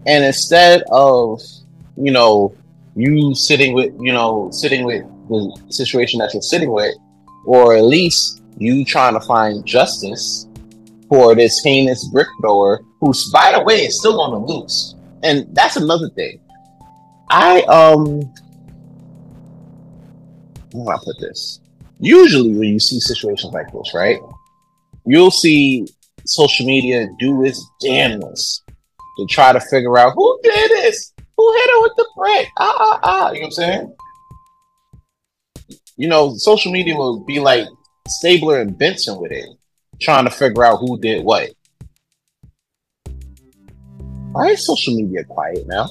And 0.07 0.25
instead 0.25 0.83
of 0.91 1.41
you 1.97 2.13
know, 2.13 2.55
you 2.95 3.35
sitting 3.35 3.75
with, 3.75 3.93
you 3.99 4.13
know, 4.13 4.51
sitting 4.53 4.85
with 4.85 5.03
the 5.29 5.57
situation 5.69 6.19
that 6.21 6.33
you're 6.33 6.43
sitting 6.43 6.71
with, 6.71 6.95
or 7.45 7.75
at 7.75 7.85
least 7.85 8.38
you 8.59 8.85
trying 8.85 9.15
to 9.15 9.21
find 9.21 9.65
justice 9.65 10.47
for 11.09 11.35
this 11.35 11.63
heinous 11.63 12.07
brick 12.09 12.29
thrower 12.41 12.81
who's, 13.01 13.31
by 13.33 13.53
the 13.53 13.63
way, 13.63 13.87
is 13.87 13.99
still 13.99 14.21
on 14.21 14.33
the 14.33 14.39
loose. 14.39 14.95
And 15.23 15.47
that's 15.55 15.77
another 15.77 16.09
thing. 16.11 16.41
I 17.31 17.63
um 17.63 18.21
how 20.73 20.85
do 20.85 20.89
I 20.89 20.97
put 21.03 21.19
this? 21.21 21.61
Usually 22.01 22.51
when 22.51 22.69
you 22.69 22.81
see 22.81 23.01
situations 23.01 23.53
like 23.53 23.73
this, 23.73 23.93
right? 23.95 24.19
You'll 25.07 25.31
see 25.31 25.87
social 26.25 26.67
media 26.67 27.09
do 27.19 27.45
its 27.45 27.65
damnness 27.83 28.63
to 29.19 29.27
try 29.27 29.53
to 29.53 29.61
figure 29.61 29.97
out 29.99 30.13
who 30.15 30.39
did 30.43 30.71
this, 30.71 31.13
who 31.37 31.55
hit 31.55 31.71
her 31.71 31.83
with 31.83 31.93
the 31.97 32.09
brick. 32.17 32.49
Ah 32.59 32.77
ah 32.79 33.01
ah. 33.03 33.33
You 33.33 33.41
know 33.41 33.41
what 33.41 33.47
I'm 33.47 33.51
saying? 33.51 33.97
You 35.97 36.09
know, 36.09 36.37
social 36.37 36.71
media 36.71 36.95
will 36.95 37.25
be 37.25 37.41
like 37.41 37.67
Stabler 38.11 38.61
and 38.61 38.77
Benson 38.77 39.21
with 39.21 39.33
it, 39.33 39.47
trying 40.01 40.25
to 40.25 40.31
figure 40.31 40.65
out 40.65 40.79
who 40.79 40.99
did 40.99 41.25
what. 41.25 41.51
Why 44.33 44.49
is 44.49 44.65
social 44.67 44.95
media 44.95 45.25
quiet 45.25 45.67
now? 45.67 45.89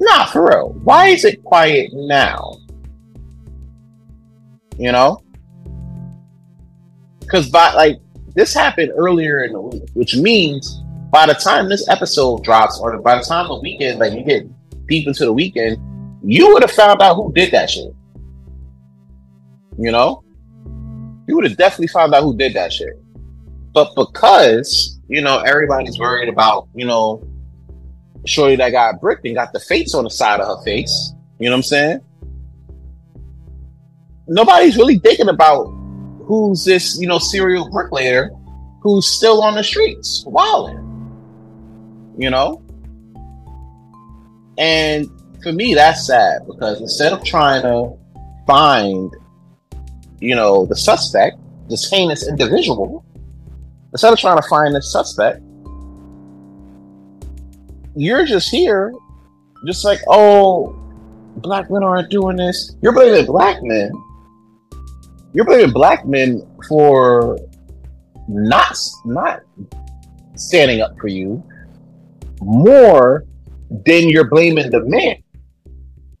Nah, 0.00 0.26
for 0.26 0.48
real. 0.48 0.72
Why 0.84 1.06
is 1.08 1.24
it 1.24 1.42
quiet 1.44 1.90
now? 1.92 2.58
You 4.78 4.92
know? 4.92 5.22
Because 7.20 7.48
by 7.48 7.72
like 7.74 8.00
this 8.34 8.52
happened 8.52 8.92
earlier 8.96 9.44
in 9.44 9.52
the 9.52 9.60
week, 9.60 9.82
which 9.94 10.16
means 10.16 10.80
by 11.10 11.26
the 11.26 11.34
time 11.34 11.68
this 11.68 11.88
episode 11.88 12.42
drops, 12.42 12.78
or 12.80 12.98
by 12.98 13.16
the 13.16 13.22
time 13.22 13.48
the 13.48 13.60
weekend, 13.60 14.00
like 14.00 14.12
you 14.12 14.24
get 14.24 14.46
deep 14.86 15.06
into 15.06 15.24
the 15.24 15.32
weekend, 15.32 15.78
you 16.24 16.52
would 16.52 16.62
have 16.62 16.72
found 16.72 17.00
out 17.00 17.14
who 17.14 17.32
did 17.32 17.52
that 17.52 17.70
shit. 17.70 17.94
You 19.78 19.90
know? 19.90 20.22
You 21.26 21.36
would 21.36 21.44
have 21.44 21.56
definitely 21.56 21.88
found 21.88 22.14
out 22.14 22.22
who 22.22 22.36
did 22.36 22.54
that 22.54 22.72
shit. 22.72 22.94
But 23.72 23.92
because, 23.96 25.00
you 25.08 25.20
know, 25.20 25.40
everybody's 25.40 25.98
worried 25.98 26.28
about, 26.28 26.68
you 26.74 26.86
know, 26.86 27.26
shorty 28.24 28.56
that 28.56 28.70
got 28.70 29.00
bricked 29.00 29.24
and 29.26 29.34
got 29.34 29.52
the 29.52 29.60
face 29.60 29.94
on 29.94 30.04
the 30.04 30.10
side 30.10 30.40
of 30.40 30.46
her 30.46 30.64
face. 30.64 31.12
You 31.38 31.46
know 31.46 31.52
what 31.52 31.58
I'm 31.58 31.62
saying? 31.62 32.00
Nobody's 34.26 34.76
really 34.76 34.98
thinking 34.98 35.28
about 35.28 35.64
who's 36.24 36.64
this, 36.64 36.98
you 37.00 37.06
know, 37.06 37.18
serial 37.18 37.68
bricklayer 37.70 38.30
who's 38.80 39.06
still 39.06 39.42
on 39.42 39.54
the 39.54 39.64
streets, 39.64 40.24
wilding. 40.26 40.80
You 42.16 42.30
know? 42.30 42.62
And 44.56 45.08
for 45.42 45.52
me, 45.52 45.74
that's 45.74 46.06
sad 46.06 46.42
because 46.46 46.80
instead 46.80 47.12
of 47.12 47.24
trying 47.24 47.62
to 47.62 47.96
find, 48.46 49.12
you 50.24 50.34
know, 50.34 50.64
the 50.66 50.76
suspect, 50.76 51.38
this 51.68 51.90
heinous 51.90 52.26
individual, 52.26 53.04
instead 53.92 54.12
of 54.12 54.18
trying 54.18 54.40
to 54.40 54.48
find 54.48 54.74
the 54.74 54.82
suspect, 54.82 55.40
you're 57.94 58.24
just 58.24 58.50
here, 58.50 58.92
just 59.66 59.84
like, 59.84 60.00
oh, 60.08 60.74
black 61.36 61.70
men 61.70 61.82
aren't 61.82 62.10
doing 62.10 62.36
this. 62.36 62.74
You're 62.82 62.92
blaming 62.92 63.26
black 63.26 63.58
men. 63.62 63.92
You're 65.32 65.44
blaming 65.44 65.72
black 65.72 66.06
men 66.06 66.42
for 66.68 67.38
not 68.26 68.76
not 69.04 69.42
standing 70.36 70.80
up 70.80 70.98
for 70.98 71.08
you 71.08 71.42
more 72.40 73.24
than 73.70 74.08
you're 74.08 74.28
blaming 74.28 74.70
the 74.70 74.80
man 74.84 75.22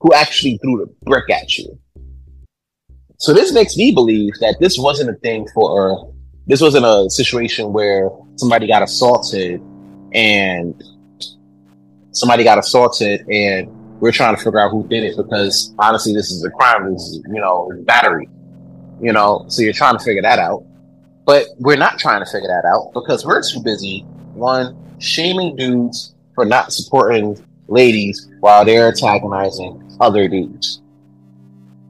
who 0.00 0.12
actually 0.12 0.58
threw 0.58 0.78
the 0.78 0.92
brick 1.06 1.30
at 1.30 1.56
you. 1.56 1.78
So 3.18 3.32
this 3.32 3.52
makes 3.52 3.76
me 3.76 3.92
believe 3.92 4.34
that 4.40 4.56
this 4.60 4.78
wasn't 4.78 5.10
a 5.10 5.14
thing 5.14 5.46
for 5.54 6.12
this 6.46 6.60
wasn't 6.60 6.84
a 6.84 7.08
situation 7.08 7.72
where 7.72 8.10
somebody 8.36 8.66
got 8.66 8.82
assaulted 8.82 9.62
and 10.12 10.82
somebody 12.12 12.44
got 12.44 12.58
assaulted 12.58 13.26
and 13.28 13.68
we're 14.00 14.12
trying 14.12 14.36
to 14.36 14.42
figure 14.42 14.58
out 14.60 14.70
who 14.70 14.86
did 14.88 15.04
it 15.04 15.16
because 15.16 15.74
honestly, 15.78 16.12
this 16.12 16.30
is 16.30 16.44
a 16.44 16.50
crime. 16.50 16.92
This 16.92 17.02
is, 17.02 17.22
you 17.26 17.40
know, 17.40 17.70
battery, 17.82 18.28
you 19.00 19.12
know, 19.12 19.46
so 19.48 19.62
you're 19.62 19.72
trying 19.72 19.96
to 19.96 20.04
figure 20.04 20.22
that 20.22 20.38
out. 20.38 20.64
But 21.24 21.46
we're 21.58 21.76
not 21.76 21.98
trying 21.98 22.22
to 22.22 22.30
figure 22.30 22.48
that 22.48 22.68
out 22.68 22.92
because 22.92 23.24
we're 23.24 23.42
too 23.42 23.62
busy, 23.62 24.00
one, 24.34 24.76
shaming 24.98 25.56
dudes 25.56 26.14
for 26.34 26.44
not 26.44 26.72
supporting 26.72 27.42
ladies 27.68 28.30
while 28.40 28.64
they're 28.64 28.88
antagonizing 28.88 29.96
other 30.00 30.28
dudes. 30.28 30.82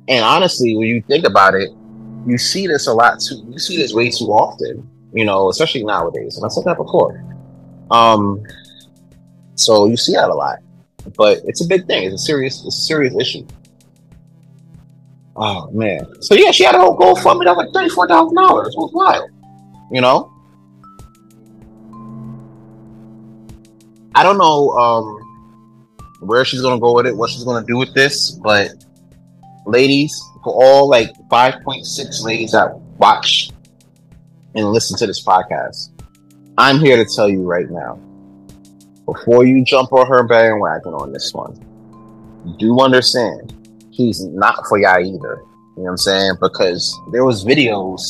And 0.08 0.24
honestly, 0.24 0.76
when 0.76 0.88
you 0.88 1.02
think 1.02 1.24
about 1.24 1.54
it, 1.54 1.70
you 2.26 2.38
see 2.38 2.66
this 2.66 2.86
a 2.86 2.92
lot 2.92 3.20
too. 3.20 3.44
You 3.48 3.58
see 3.58 3.76
this 3.76 3.92
way 3.92 4.10
too 4.10 4.26
often, 4.26 4.88
you 5.12 5.24
know, 5.24 5.48
especially 5.48 5.84
nowadays. 5.84 6.36
And 6.36 6.44
I 6.44 6.48
said 6.48 6.64
that 6.64 6.76
before. 6.76 7.22
Um, 7.90 8.42
so 9.54 9.86
you 9.86 9.96
see 9.96 10.14
that 10.14 10.28
a 10.28 10.34
lot, 10.34 10.58
but 11.16 11.40
it's 11.44 11.64
a 11.64 11.66
big 11.66 11.86
thing. 11.86 12.04
It's 12.04 12.14
a 12.14 12.18
serious, 12.18 12.64
it's 12.64 12.78
a 12.78 12.82
serious 12.82 13.14
issue. 13.18 13.46
Oh 15.36 15.70
man. 15.72 16.06
So 16.22 16.34
yeah, 16.34 16.50
she 16.50 16.64
had 16.64 16.74
a 16.74 16.78
whole 16.78 16.96
GoFundMe 16.96 17.44
that 17.44 17.56
was 17.56 17.66
like 17.66 17.74
thirty 17.74 17.88
four 17.88 18.06
thousand 18.06 18.36
dollars. 18.36 18.68
It 18.68 18.78
was 18.78 18.92
wild. 18.92 19.30
You 19.90 20.00
know. 20.00 20.30
I 24.16 24.22
don't 24.22 24.38
know 24.38 24.70
um, 24.70 25.18
where 26.20 26.44
she's 26.44 26.62
gonna 26.62 26.80
go 26.80 26.94
with 26.94 27.06
it, 27.06 27.16
what 27.16 27.30
she's 27.30 27.42
gonna 27.42 27.66
do 27.66 27.76
with 27.76 27.92
this, 27.94 28.30
but 28.30 28.70
ladies, 29.66 30.20
for 30.42 30.52
all 30.52 30.88
like 30.88 31.10
five 31.30 31.62
point 31.62 31.86
six 31.86 32.22
ladies 32.22 32.52
that 32.52 32.74
watch 32.98 33.50
and 34.54 34.70
listen 34.70 34.96
to 34.98 35.06
this 35.06 35.24
podcast, 35.24 35.90
I'm 36.58 36.78
here 36.78 36.96
to 36.96 37.04
tell 37.04 37.28
you 37.28 37.42
right 37.42 37.68
now 37.70 37.98
before 39.06 39.44
you 39.44 39.64
jump 39.64 39.92
on 39.92 40.06
her 40.06 40.22
bandwagon 40.22 40.94
on 40.94 41.12
this 41.12 41.32
one, 41.34 41.54
do 42.58 42.80
understand 42.80 43.52
he's 43.90 44.24
not 44.24 44.66
for 44.68 44.78
y'all 44.78 44.98
either. 44.98 45.42
You 45.76 45.82
know 45.82 45.84
what 45.84 45.90
I'm 45.90 45.96
saying? 45.98 46.32
Because 46.40 46.98
there 47.12 47.24
was 47.24 47.44
videos 47.44 48.00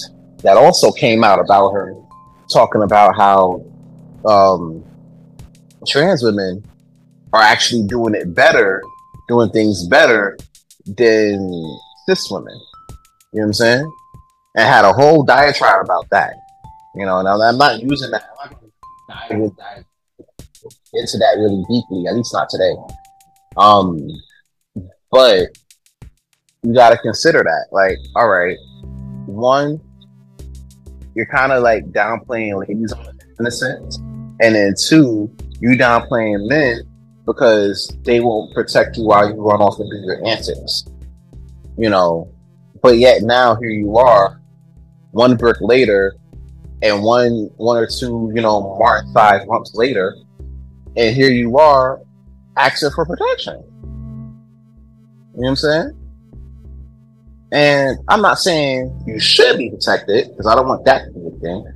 that 0.42 0.56
also 0.56 0.92
came 0.92 1.24
out 1.24 1.40
about 1.40 1.70
her 1.70 1.96
talking 2.52 2.82
about 2.82 3.16
how 3.16 3.64
um, 4.24 4.84
trans 5.86 6.22
women 6.22 6.64
are 7.32 7.42
actually 7.42 7.86
doing 7.86 8.14
it 8.14 8.34
better, 8.34 8.82
doing 9.28 9.50
things 9.50 9.86
better 9.88 10.36
than 10.86 11.78
cis 12.06 12.30
women. 12.30 12.54
You 13.32 13.40
know 13.40 13.42
what 13.42 13.46
I'm 13.46 13.52
saying? 13.54 13.92
And 14.56 14.68
had 14.68 14.84
a 14.84 14.92
whole 14.92 15.24
diatribe 15.24 15.84
about 15.84 16.08
that. 16.10 16.34
You 16.94 17.06
know, 17.06 17.22
now 17.22 17.40
I'm 17.40 17.58
not 17.58 17.80
using 17.80 18.10
that. 18.12 18.24
I'm 18.40 18.50
not 19.08 19.30
into 20.94 21.18
that 21.18 21.36
really 21.38 21.64
deeply, 21.68 22.06
at 22.06 22.14
least 22.14 22.32
not 22.32 22.48
today. 22.48 22.74
Um, 23.56 24.08
but 25.10 25.48
you 26.62 26.74
got 26.74 26.90
to 26.90 26.98
consider 26.98 27.42
that. 27.42 27.66
Like, 27.72 27.98
all 28.14 28.28
right, 28.28 28.56
one, 29.26 29.80
you're 31.14 31.26
kind 31.26 31.52
of 31.52 31.62
like 31.62 31.84
downplaying 31.92 32.58
ladies 32.60 32.92
in 33.38 33.46
a 33.46 33.50
sense, 33.50 33.96
and 34.40 34.54
then 34.54 34.74
two, 34.80 35.34
you 35.60 35.76
downplaying 35.76 36.48
men 36.48 36.82
because 37.26 37.96
they 38.02 38.20
won't 38.20 38.54
protect 38.54 38.96
you 38.96 39.04
while 39.04 39.28
you 39.28 39.34
run 39.34 39.60
off 39.60 39.78
and 39.78 39.90
do 39.90 39.96
your 40.04 40.24
antics. 40.26 40.84
You 41.76 41.90
know, 41.90 42.30
but 42.82 42.98
yet 42.98 43.22
now 43.22 43.56
here 43.56 43.70
you 43.70 43.96
are, 43.96 44.40
one 45.10 45.36
brick 45.36 45.56
later, 45.60 46.14
and 46.82 47.02
one 47.02 47.50
one 47.56 47.76
or 47.76 47.86
two, 47.86 48.30
you 48.34 48.42
know, 48.42 48.76
Martin 48.78 49.12
size 49.12 49.46
lumps 49.46 49.74
later, 49.74 50.14
and 50.96 51.14
here 51.16 51.30
you 51.30 51.58
are 51.58 52.00
asking 52.56 52.90
for 52.90 53.06
protection. 53.06 53.62
You 55.34 55.40
know 55.40 55.42
what 55.42 55.48
I'm 55.48 55.56
saying? 55.56 56.00
And 57.50 57.98
I'm 58.08 58.20
not 58.20 58.38
saying 58.38 59.04
you 59.06 59.18
should 59.18 59.58
be 59.58 59.70
protected 59.70 60.28
because 60.28 60.46
I 60.46 60.54
don't 60.54 60.68
want 60.68 60.84
that 60.84 61.04
to 61.06 61.10
be 61.12 61.26
a 61.26 61.40
thing. 61.40 61.66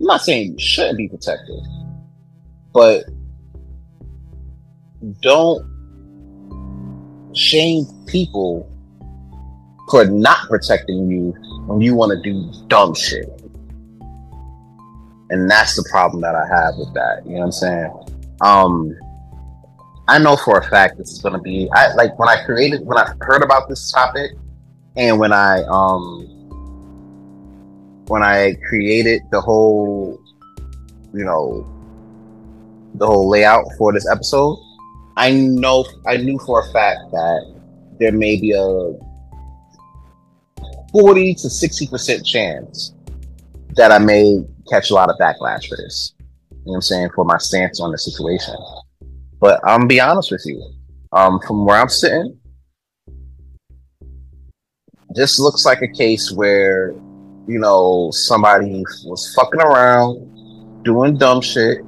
I'm 0.00 0.06
not 0.06 0.20
saying 0.20 0.52
you 0.52 0.58
shouldn't 0.58 0.98
be 0.98 1.08
protected, 1.08 1.60
but 2.72 3.04
don't 5.20 5.64
shame 7.34 7.86
people 8.06 8.68
for 9.90 10.04
not 10.04 10.48
protecting 10.48 11.10
you 11.10 11.32
when 11.66 11.80
you 11.80 11.94
want 11.94 12.12
to 12.12 12.22
do 12.22 12.50
dumb 12.68 12.94
shit. 12.94 13.28
And 15.30 15.50
that's 15.50 15.76
the 15.76 15.86
problem 15.90 16.20
that 16.22 16.34
I 16.34 16.46
have 16.46 16.74
with 16.76 16.92
that. 16.94 17.22
You 17.24 17.32
know 17.32 17.38
what 17.38 17.44
I'm 17.46 17.52
saying? 17.52 17.90
Um, 18.42 18.96
I 20.08 20.18
know 20.18 20.36
for 20.36 20.58
a 20.58 20.68
fact 20.68 20.98
this 20.98 21.10
is 21.10 21.22
going 21.22 21.34
to 21.34 21.40
be. 21.40 21.70
I 21.72 21.94
like 21.94 22.18
when 22.18 22.28
I 22.28 22.44
created 22.44 22.84
when 22.84 22.98
I 22.98 23.14
heard 23.20 23.42
about 23.42 23.68
this 23.68 23.90
topic, 23.90 24.32
and 24.96 25.18
when 25.18 25.32
I 25.32 25.62
um 25.64 26.28
when 28.08 28.22
I 28.22 28.54
created 28.68 29.22
the 29.30 29.40
whole, 29.40 30.20
you 31.14 31.24
know, 31.24 31.66
the 32.96 33.06
whole 33.06 33.28
layout 33.28 33.64
for 33.78 33.92
this 33.92 34.08
episode. 34.10 34.58
I 35.16 35.30
know 35.32 35.84
I 36.06 36.16
knew 36.16 36.38
for 36.38 36.60
a 36.60 36.72
fact 36.72 37.00
that 37.12 37.54
there 37.98 38.12
may 38.12 38.40
be 38.40 38.52
a 38.52 38.92
40 40.92 41.34
to 41.34 41.48
60% 41.48 42.26
chance 42.26 42.94
that 43.76 43.92
I 43.92 43.98
may 43.98 44.44
catch 44.70 44.90
a 44.90 44.94
lot 44.94 45.10
of 45.10 45.16
backlash 45.18 45.68
for 45.68 45.76
this. 45.76 46.14
You 46.50 46.56
know 46.56 46.62
what 46.64 46.74
I'm 46.76 46.82
saying? 46.82 47.10
For 47.14 47.24
my 47.24 47.38
stance 47.38 47.80
on 47.80 47.90
the 47.90 47.98
situation. 47.98 48.54
But 49.40 49.60
I'm 49.64 49.80
gonna 49.80 49.86
be 49.88 50.00
honest 50.00 50.30
with 50.30 50.42
you. 50.44 50.62
Um, 51.12 51.40
from 51.46 51.66
where 51.66 51.78
I'm 51.78 51.88
sitting, 51.88 52.38
this 55.10 55.38
looks 55.38 55.66
like 55.66 55.82
a 55.82 55.88
case 55.88 56.32
where, 56.32 56.92
you 57.46 57.58
know, 57.58 58.10
somebody 58.12 58.82
was 59.04 59.34
fucking 59.34 59.60
around, 59.60 60.82
doing 60.84 61.18
dumb 61.18 61.42
shit, 61.42 61.84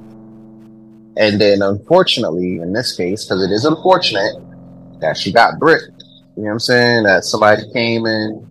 and 1.17 1.39
then 1.39 1.61
unfortunately, 1.61 2.57
in 2.57 2.73
this 2.73 2.95
case, 2.95 3.25
because 3.25 3.43
it 3.43 3.53
is 3.53 3.65
unfortunate 3.65 4.35
that 4.99 5.17
she 5.17 5.31
got 5.31 5.59
bricked. 5.59 6.03
You 6.35 6.43
know 6.43 6.47
what 6.47 6.51
I'm 6.53 6.59
saying? 6.59 7.03
That 7.03 7.23
somebody 7.23 7.63
came 7.71 8.05
and, 8.05 8.45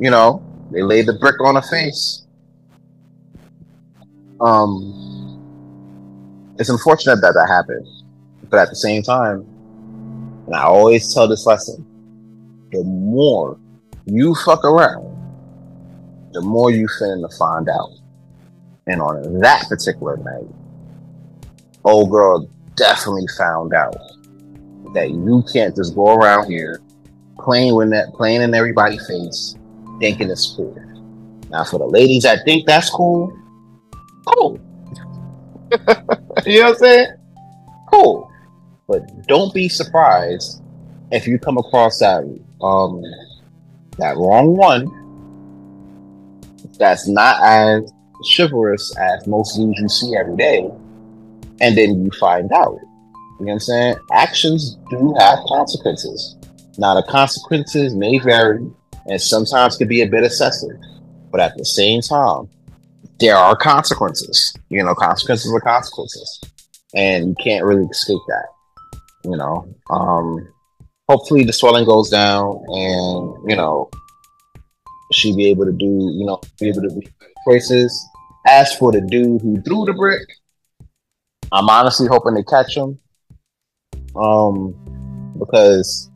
you 0.00 0.10
know, 0.10 0.42
they 0.70 0.82
laid 0.82 1.06
the 1.06 1.14
brick 1.14 1.40
on 1.40 1.56
her 1.56 1.62
face. 1.62 2.26
Um, 4.40 4.96
it's 6.58 6.70
unfortunate 6.70 7.20
that 7.20 7.34
that 7.34 7.48
happened, 7.48 7.86
but 8.48 8.58
at 8.58 8.70
the 8.70 8.76
same 8.76 9.02
time, 9.02 9.46
and 10.46 10.54
I 10.54 10.62
always 10.62 11.12
tell 11.12 11.28
this 11.28 11.44
lesson: 11.44 11.84
the 12.72 12.82
more 12.84 13.58
you 14.06 14.34
fuck 14.34 14.64
around, 14.64 15.06
the 16.32 16.40
more 16.40 16.70
you 16.70 16.88
finna 17.00 17.36
find 17.38 17.68
out. 17.68 17.90
And 18.86 19.02
on 19.02 19.40
that 19.40 19.68
particular 19.68 20.16
night, 20.16 20.48
old 21.84 22.10
girl 22.10 22.48
definitely 22.76 23.26
found 23.36 23.74
out 23.74 23.96
that 24.94 25.10
you 25.10 25.44
can't 25.52 25.74
just 25.74 25.94
go 25.94 26.14
around 26.14 26.50
here 26.50 26.80
playing 27.38 27.74
with 27.74 27.90
that, 27.90 28.12
playing 28.14 28.42
in 28.42 28.54
everybody's 28.54 29.06
face, 29.06 29.56
thinking 29.98 30.30
it's 30.30 30.54
cool. 30.54 30.74
Now, 31.50 31.64
for 31.64 31.78
the 31.78 31.86
ladies 31.86 32.22
that 32.24 32.40
think 32.44 32.66
that's 32.66 32.90
cool, 32.90 33.36
cool. 34.26 34.60
you 36.46 36.60
know 36.60 36.66
what 36.66 36.68
I'm 36.70 36.74
saying? 36.76 37.06
Cool. 37.90 38.30
But 38.86 39.26
don't 39.26 39.52
be 39.54 39.68
surprised 39.68 40.62
if 41.12 41.26
you 41.26 41.38
come 41.38 41.58
across 41.58 41.98
that 41.98 42.22
um 42.60 43.02
that 43.98 44.16
wrong 44.16 44.56
one 44.56 44.96
that's 46.78 47.06
not 47.08 47.36
as 47.42 47.92
chivalrous 48.36 48.96
as 48.96 49.26
most 49.26 49.56
dudes 49.56 49.78
you 49.78 49.88
see 49.88 50.16
every 50.16 50.36
day, 50.36 50.70
and 51.60 51.76
then 51.76 52.04
you 52.04 52.10
find 52.18 52.50
out. 52.52 52.78
You 53.38 53.46
know 53.46 53.52
what 53.52 53.52
I'm 53.52 53.60
saying? 53.60 53.96
Actions 54.12 54.76
do 54.90 55.14
have 55.18 55.38
consequences. 55.46 56.36
Now 56.78 56.94
the 56.94 57.02
consequences 57.02 57.94
may 57.94 58.18
vary 58.18 58.70
and 59.06 59.20
sometimes 59.20 59.76
can 59.76 59.88
be 59.88 60.02
a 60.02 60.06
bit 60.06 60.24
excessive, 60.24 60.76
but 61.30 61.40
at 61.40 61.56
the 61.56 61.64
same 61.64 62.00
time, 62.00 62.48
there 63.18 63.36
are 63.36 63.56
consequences. 63.56 64.54
You 64.68 64.82
know, 64.82 64.94
consequences 64.94 65.52
are 65.52 65.60
consequences, 65.60 66.40
and 66.94 67.28
you 67.28 67.34
can't 67.42 67.64
really 67.64 67.86
escape 67.86 68.20
that. 68.28 68.46
You 69.24 69.36
know, 69.36 69.74
um, 69.90 70.48
hopefully 71.08 71.44
the 71.44 71.52
swelling 71.52 71.84
goes 71.84 72.08
down, 72.08 72.64
and 72.68 73.50
you 73.50 73.56
know, 73.56 73.90
she 75.12 75.34
be 75.34 75.50
able 75.50 75.66
to 75.66 75.72
do, 75.72 75.86
you 75.86 76.24
know, 76.24 76.40
be 76.58 76.68
able 76.68 76.82
to 76.82 76.88
do 76.88 77.02
choices. 77.46 78.06
As 78.46 78.74
for 78.74 78.90
the 78.90 79.02
dude 79.02 79.42
who 79.42 79.60
threw 79.62 79.84
the 79.84 79.92
brick, 79.92 80.26
I'm 81.52 81.68
honestly 81.68 82.06
hoping 82.06 82.36
to 82.36 82.44
catch 82.44 82.76
him. 82.76 82.98
Um, 84.16 84.74
because 85.38 86.10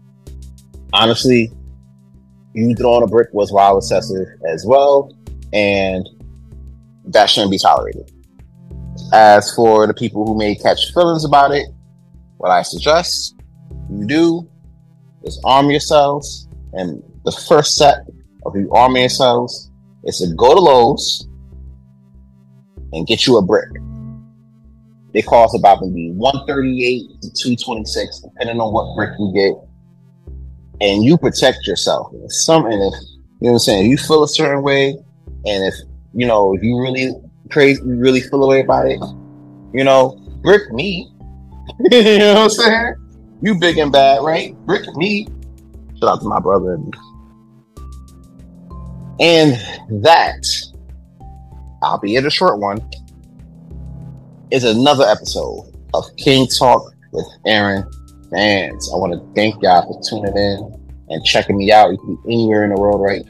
honestly, 0.93 1.51
you 2.55 2.75
throwing 2.77 3.03
a 3.03 3.07
brick 3.07 3.29
was 3.33 3.53
wild 3.53 3.79
excessive 3.79 4.27
as 4.49 4.65
well, 4.65 5.13
and 5.53 6.09
that 7.07 7.27
shouldn't 7.27 7.51
be 7.51 7.59
tolerated. 7.59 8.11
As 9.13 9.53
for 9.55 9.87
the 9.87 9.95
people 9.95 10.27
who 10.27 10.37
may 10.37 10.55
catch 10.55 10.93
feelings 10.93 11.25
about 11.25 11.51
it, 11.53 11.67
what 12.39 12.51
I 12.51 12.63
suggest 12.63 13.37
you 13.91 14.07
do 14.07 14.49
is 15.25 15.41
arm 15.45 15.71
yourselves, 15.71 16.49
and 16.73 17.03
the 17.25 17.33
first 17.33 17.77
set 17.77 17.99
of 18.47 18.55
you 18.55 18.71
arming 18.73 19.03
yourselves 19.03 19.71
is 20.05 20.19
to 20.19 20.33
go 20.37 20.55
to 20.55 20.61
Lowe's 20.61 21.27
and 22.93 23.07
get 23.07 23.27
you 23.27 23.37
a 23.39 23.43
brick. 23.43 23.69
They 25.15 25.23
cost 25.23 25.57
about 25.57 25.79
maybe 25.81 26.11
138 26.11 27.23
to 27.23 27.33
226, 27.33 28.21
depending 28.21 28.61
on 28.61 28.73
what 28.73 28.97
brick 28.97 29.11
you 29.19 29.33
get. 29.33 29.55
And 30.81 31.05
you 31.05 31.17
protect 31.17 31.67
yourself. 31.67 32.13
And 32.13 32.31
some 32.31 32.67
and 32.67 32.75
if 32.75 33.01
you 33.41 33.47
know 33.47 33.53
what 33.53 33.53
I'm 33.53 33.59
saying, 33.61 33.91
you 33.91 33.97
feel 33.97 34.25
a 34.25 34.29
certain 34.29 34.63
way, 34.63 34.97
and 35.47 35.65
if 35.65 35.75
you 36.13 36.27
know, 36.27 36.55
if 36.55 36.63
you 36.63 36.81
really 36.81 37.13
crazy, 37.51 37.81
you 37.85 37.97
really 37.97 38.21
feel 38.21 38.43
a 38.43 38.49
way 38.49 38.61
about 38.61 38.87
it, 38.87 38.99
you 39.73 39.85
know, 39.85 40.21
brick 40.43 40.73
me. 40.73 41.09
you 41.91 42.19
know 42.19 42.35
what 42.35 42.43
I'm 42.43 42.51
saying? 42.51 42.95
You 43.41 43.55
big 43.55 43.79
and 43.79 43.93
bad, 43.93 44.23
right? 44.23 44.55
Brick 44.67 44.87
me. 44.97 45.29
Shout 46.01 46.09
out 46.09 46.21
to 46.23 46.29
my 46.29 46.41
brother. 46.41 46.75
And 49.21 49.53
that, 50.03 50.45
I'll 51.83 51.99
be 51.99 52.17
in 52.17 52.27
a 52.27 52.31
short 52.31 52.59
one, 52.59 52.79
is 54.55 54.65
another 54.65 55.05
episode 55.05 55.73
of 55.95 56.05
King 56.17 56.47
Talk 56.47 56.95
with 57.13 57.27
Aaron 57.47 57.85
Sands. 58.31 58.91
I 58.93 58.97
want 58.97 59.13
to 59.13 59.35
thank 59.35 59.63
y'all 59.63 59.83
for 59.83 60.01
tuning 60.09 60.37
in 60.37 60.85
and 61.11 61.25
checking 61.25 61.59
me 61.59 61.71
out. 61.73 61.91
You 61.91 61.99
can 61.99 62.17
be 62.17 62.35
anywhere 62.35 62.65
in 62.65 62.75
the 62.75 62.81
world 62.81 63.03
right 63.03 63.27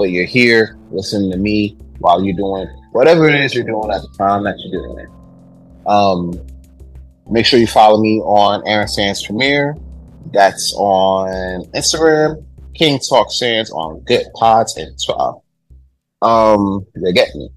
but 0.00 0.08
you're 0.08 0.24
here 0.24 0.78
listening 0.90 1.30
to 1.30 1.36
me 1.36 1.76
while 1.98 2.24
you're 2.24 2.34
doing 2.34 2.66
whatever 2.92 3.28
it 3.28 3.34
is 3.34 3.54
you're 3.54 3.64
doing 3.64 3.90
at 3.90 4.00
the 4.00 4.08
time 4.16 4.44
that 4.44 4.58
you're 4.60 4.82
doing 4.82 4.98
it. 4.98 5.86
Um, 5.86 6.32
make 7.30 7.44
sure 7.44 7.58
you 7.58 7.66
follow 7.66 8.00
me 8.00 8.18
on 8.20 8.66
Aaron 8.66 8.88
Sands 8.88 9.22
Premiere. 9.22 9.76
That's 10.32 10.72
on 10.74 11.66
Instagram. 11.72 12.42
King 12.72 12.98
Talk 12.98 13.30
Sands 13.30 13.70
on 13.72 14.00
Good 14.00 14.24
Pods 14.36 14.78
and 14.78 14.96
Twitter. 15.04 15.32
Um, 16.22 16.86
you 16.96 17.12
get 17.12 17.28
me. 17.34 17.50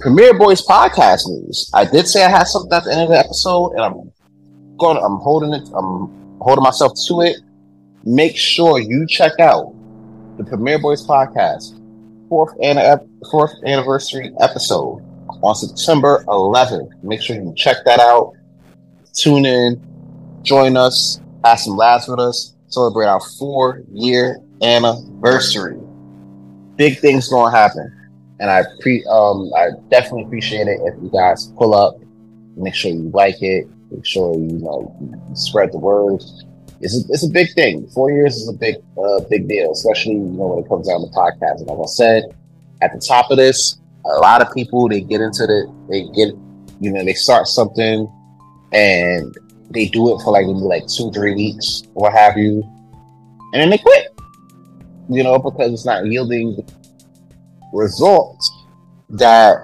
Premiere 0.00 0.32
Boyz 0.34 0.64
podcast 0.64 1.26
news. 1.26 1.70
I 1.74 1.84
did 1.84 2.06
say 2.06 2.24
I 2.24 2.28
had 2.28 2.44
something 2.44 2.72
at 2.72 2.84
the 2.84 2.92
end 2.92 3.02
of 3.02 3.08
the 3.08 3.18
episode, 3.18 3.72
and 3.72 3.80
I'm 3.80 4.12
going. 4.78 4.96
I'm 4.96 5.16
holding 5.18 5.52
it. 5.52 5.68
I'm 5.74 6.38
holding 6.40 6.62
myself 6.62 6.92
to 7.08 7.22
it. 7.22 7.38
Make 8.04 8.36
sure 8.36 8.78
you 8.78 9.06
check 9.08 9.40
out 9.40 9.74
the 10.36 10.44
Premiere 10.44 10.78
Boyz 10.78 11.04
podcast 11.04 11.74
fourth 12.28 12.54
an- 12.62 13.08
fourth 13.30 13.52
anniversary 13.66 14.32
episode 14.40 15.02
on 15.42 15.54
September 15.54 16.24
11th. 16.28 16.90
Make 17.02 17.20
sure 17.20 17.36
you 17.36 17.52
check 17.56 17.78
that 17.84 17.98
out. 17.98 18.34
Tune 19.14 19.46
in, 19.46 19.82
join 20.42 20.76
us, 20.76 21.20
have 21.44 21.58
some 21.58 21.76
laughs 21.76 22.06
with 22.06 22.20
us, 22.20 22.54
celebrate 22.68 23.06
our 23.06 23.20
four 23.38 23.82
year 23.92 24.38
anniversary. 24.62 25.76
Big 26.76 26.98
things 26.98 27.28
gonna 27.28 27.50
happen, 27.50 27.92
and 28.40 28.50
I 28.50 28.64
pre 28.80 29.04
um 29.10 29.50
I 29.56 29.70
definitely 29.90 30.24
appreciate 30.24 30.68
it 30.68 30.80
if 30.84 30.94
you 31.02 31.10
guys 31.12 31.52
pull 31.56 31.74
up. 31.74 31.96
Make 32.56 32.74
sure 32.74 32.90
you 32.90 33.10
like 33.14 33.42
it. 33.42 33.68
Make 33.90 34.04
sure 34.04 34.34
you 34.34 34.58
know 34.58 34.94
spread 35.34 35.72
the 35.72 35.78
word. 35.78 36.22
It's 36.80 36.96
a, 36.96 37.12
it's 37.12 37.24
a 37.24 37.30
big 37.30 37.52
thing. 37.54 37.88
Four 37.88 38.10
years 38.12 38.36
is 38.36 38.48
a 38.48 38.52
big 38.52 38.76
uh, 38.96 39.20
big 39.28 39.48
deal, 39.48 39.72
especially 39.72 40.14
you 40.14 40.20
know 40.20 40.48
when 40.48 40.64
it 40.64 40.68
comes 40.68 40.88
down 40.88 41.00
to 41.00 41.08
podcasting. 41.08 41.66
Like 41.66 41.78
I 41.78 41.86
said 41.86 42.24
at 42.80 42.92
the 42.92 43.00
top 43.00 43.30
of 43.30 43.36
this, 43.36 43.78
a 44.04 44.20
lot 44.20 44.40
of 44.40 44.52
people 44.54 44.88
they 44.88 45.00
get 45.00 45.20
into 45.20 45.46
the 45.46 45.72
they 45.88 46.02
get 46.14 46.34
you 46.80 46.92
know 46.92 47.04
they 47.04 47.14
start 47.14 47.46
something 47.48 48.10
and 48.72 49.36
they 49.70 49.86
do 49.86 50.14
it 50.14 50.22
for 50.22 50.32
like 50.32 50.46
maybe 50.46 50.60
like 50.60 50.86
two 50.86 51.10
three 51.12 51.34
weeks 51.34 51.82
what 51.94 52.12
have 52.12 52.36
you, 52.36 52.62
and 53.52 53.62
then 53.62 53.70
they 53.70 53.78
quit. 53.78 54.08
You 55.10 55.24
know 55.24 55.38
because 55.38 55.72
it's 55.72 55.86
not 55.86 56.04
yielding 56.06 56.62
results 57.72 58.50
that 59.10 59.56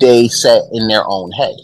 they 0.00 0.28
set 0.28 0.62
in 0.72 0.88
their 0.88 1.02
own 1.06 1.30
head. 1.32 1.54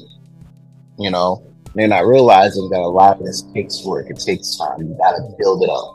You 0.98 1.10
know, 1.10 1.42
they're 1.74 1.88
not 1.88 2.06
realizing 2.06 2.68
that 2.70 2.80
a 2.80 2.88
lot 2.88 3.20
of 3.20 3.26
this 3.26 3.42
takes 3.54 3.84
work. 3.84 4.08
It 4.08 4.18
takes 4.18 4.56
time. 4.56 4.80
You 4.80 4.96
got 4.98 5.12
to 5.12 5.34
build 5.38 5.62
it 5.62 5.70
up. 5.70 5.94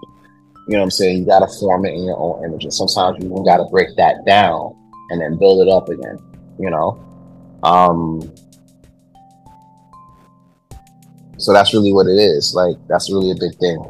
You 0.67 0.73
know 0.73 0.79
what 0.79 0.83
I'm 0.83 0.91
saying? 0.91 1.17
You 1.17 1.25
got 1.25 1.39
to 1.39 1.59
form 1.59 1.85
it 1.85 1.93
in 1.93 2.03
your 2.05 2.17
own 2.17 2.45
image. 2.45 2.63
And 2.63 2.73
sometimes 2.73 3.17
you 3.19 3.31
even 3.31 3.43
got 3.43 3.57
to 3.57 3.65
break 3.71 3.95
that 3.97 4.25
down 4.25 4.75
and 5.09 5.19
then 5.19 5.37
build 5.37 5.67
it 5.67 5.71
up 5.71 5.89
again. 5.89 6.19
You 6.59 6.69
know? 6.69 7.03
Um, 7.63 8.31
so 11.37 11.51
that's 11.51 11.73
really 11.73 11.91
what 11.91 12.05
it 12.05 12.17
is. 12.17 12.53
Like, 12.53 12.75
that's 12.87 13.11
really 13.11 13.31
a 13.31 13.35
big 13.35 13.55
thing. 13.57 13.83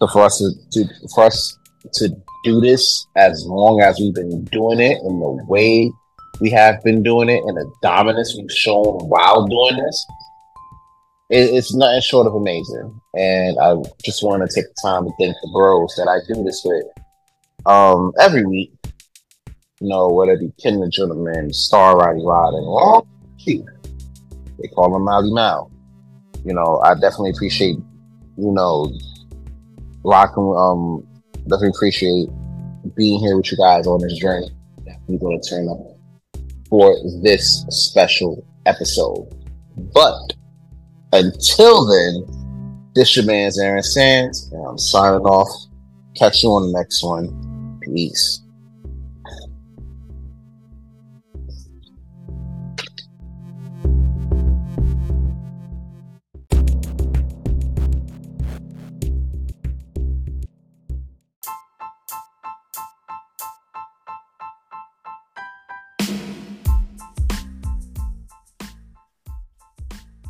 So 0.00 0.08
for 0.08 0.22
us 0.22 0.38
to, 0.38 0.50
to 0.72 1.08
for 1.14 1.24
us 1.24 1.58
to 1.94 2.08
do 2.44 2.60
this 2.60 3.06
as 3.16 3.44
long 3.46 3.80
as 3.80 3.98
we've 3.98 4.14
been 4.14 4.44
doing 4.44 4.80
it 4.80 4.98
in 5.02 5.20
the 5.20 5.44
way 5.48 5.90
we 6.40 6.50
have 6.50 6.82
been 6.82 7.02
doing 7.02 7.28
it 7.28 7.42
and 7.44 7.56
the 7.56 7.70
dominance 7.82 8.36
we've 8.36 8.50
shown 8.50 8.98
while 9.08 9.46
doing 9.46 9.82
this, 9.84 10.06
it, 11.30 11.54
it's 11.54 11.74
nothing 11.74 12.00
short 12.00 12.26
of 12.26 12.34
amazing. 12.34 13.00
And 13.14 13.58
I 13.58 13.74
just 14.04 14.22
want 14.22 14.48
to 14.48 14.54
take 14.54 14.64
the 14.64 14.82
time 14.82 15.04
to 15.04 15.12
thank 15.18 15.34
the 15.42 15.50
bros 15.52 15.94
that 15.96 16.08
I 16.08 16.18
do 16.32 16.42
this 16.42 16.62
with 16.64 16.84
um, 17.66 18.12
every 18.20 18.44
week. 18.44 18.72
You 19.80 19.88
know, 19.88 20.08
whether 20.08 20.32
it 20.32 20.40
be 20.40 20.52
Ken 20.62 20.80
the 20.80 20.88
Gentleman, 20.88 21.52
Star 21.52 21.96
Roddy 21.96 22.22
Rod, 22.24 22.54
and 22.54 22.66
all 22.66 23.06
they 23.46 24.68
call 24.68 24.94
him 24.94 25.02
Molly 25.02 25.30
Mal. 25.32 25.70
You 26.44 26.54
know, 26.54 26.80
I 26.84 26.94
definitely 26.94 27.30
appreciate, 27.30 27.76
you 28.36 28.52
know, 28.52 28.90
rocking, 30.04 30.54
um, 30.56 31.06
definitely 31.44 31.72
appreciate 31.76 32.28
being 32.96 33.18
here 33.20 33.36
with 33.36 33.50
you 33.50 33.56
guys 33.56 33.86
on 33.86 34.00
this 34.00 34.18
journey 34.18 34.48
we're 35.06 35.18
going 35.18 35.40
to 35.40 35.48
turn 35.48 35.68
up 35.68 35.78
for 36.68 36.94
this 37.22 37.64
special 37.68 38.46
episode. 38.66 39.28
But 39.92 40.32
until 41.12 41.86
then, 41.86 42.90
this 42.94 43.16
your 43.16 43.24
man's 43.24 43.58
Aaron 43.58 43.82
Sands, 43.82 44.50
and 44.52 44.64
I'm 44.66 44.78
signing 44.78 45.26
off. 45.26 45.48
Catch 46.16 46.42
you 46.42 46.50
on 46.50 46.70
the 46.70 46.78
next 46.78 47.02
one. 47.02 47.80
Peace. 47.82 48.40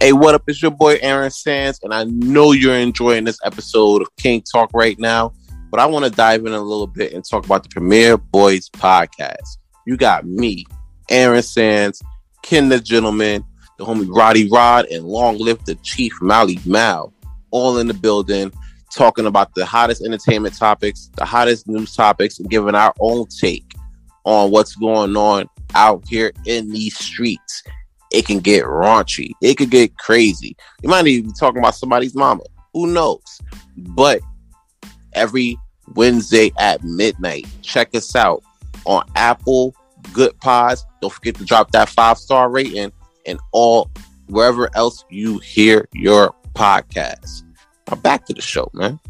Hey, 0.05 0.13
what 0.13 0.35
up? 0.35 0.43
It's 0.47 0.61
your 0.61 0.71
boy 0.71 0.99
Aaron 1.01 1.31
Sands, 1.31 1.81
and 1.83 1.95
I 1.95 2.05
know 2.05 2.53
you're 2.53 2.75
enjoying 2.75 3.25
this 3.25 3.39
episode 3.43 4.03
of 4.03 4.15
King 4.19 4.43
Talk 4.43 4.69
right 4.75 4.99
now. 4.99 5.33
But 5.71 5.81
I 5.81 5.87
want 5.87 6.05
to 6.05 6.11
dive 6.11 6.45
in 6.45 6.53
a 6.53 6.61
little 6.61 6.87
bit 6.87 7.15
and 7.15 7.25
talk 7.25 7.47
about 7.47 7.63
the 7.63 7.71
Premiere 7.71 8.19
Boyz 8.19 8.69
podcast. 8.71 9.57
You 9.87 9.97
got 9.97 10.27
me, 10.27 10.67
Aaron 11.09 11.41
Sands, 11.41 12.03
Ken 12.43 12.69
the 12.69 12.81
Gentleman, 12.81 13.47
the 13.79 13.87
homie 13.87 14.07
Roddy 14.15 14.47
Rod, 14.51 14.85
and 14.93 15.07
long 15.07 15.39
live 15.39 15.65
the 15.65 15.75
Chief 15.77 16.13
Mally 16.21 16.59
Mal, 16.67 17.11
all 17.51 17.79
in 17.79 17.89
the 17.89 17.95
building, 17.95 18.53
talking 18.95 19.25
about 19.25 19.55
the 19.55 19.65
hottest 19.65 20.05
entertainment 20.05 20.55
topics, 20.55 21.11
the 21.17 21.25
hottest 21.25 21.67
news 21.67 21.97
topics, 21.97 22.41
and 22.41 22.51
giving 22.51 22.75
our 22.75 22.93
own 23.01 23.25
take 23.41 23.73
on 24.25 24.51
what's 24.51 24.77
going 24.77 25.17
on 25.17 25.49
out 25.75 26.07
here 26.07 26.31
in 26.45 26.71
these 26.71 26.95
streets 26.95 27.63
it 28.15 28.27
can 28.27 28.39
get 28.39 28.65
raunchy. 28.65 29.33
It 29.43 29.57
could 29.57 29.71
get 29.71 29.99
crazy. 29.99 30.57
You 30.83 30.89
might 30.89 31.07
even 31.07 31.31
be 31.31 31.35
talking 31.39 31.59
about 31.59 31.75
somebody's 31.75 32.15
mama. 32.15 32.45
Who 32.73 32.87
knows? 32.87 33.41
But 33.77 34.21
every 35.15 35.59
Wednesday 35.95 36.53
at 36.59 36.85
midnight, 36.85 37.47
check 37.63 37.95
us 37.95 38.15
out 38.15 38.43
on 38.85 39.05
Apple, 39.17 39.75
Goodpods. 40.13 40.85
Don't 41.03 41.13
forget 41.13 41.35
to 41.37 41.45
drop 41.45 41.73
that 41.73 41.89
five 41.89 42.19
star 42.19 42.51
rating 42.51 42.93
and 43.27 43.41
all 43.53 43.91
wherever 44.29 44.71
else 44.77 45.05
you 45.11 45.39
hear 45.39 45.89
your 45.93 46.35
podcast. 46.55 47.43
Now 47.91 47.97
back 47.97 48.27
to 48.27 48.35
the 48.35 48.43
show, 48.43 48.71
man. 48.75 49.01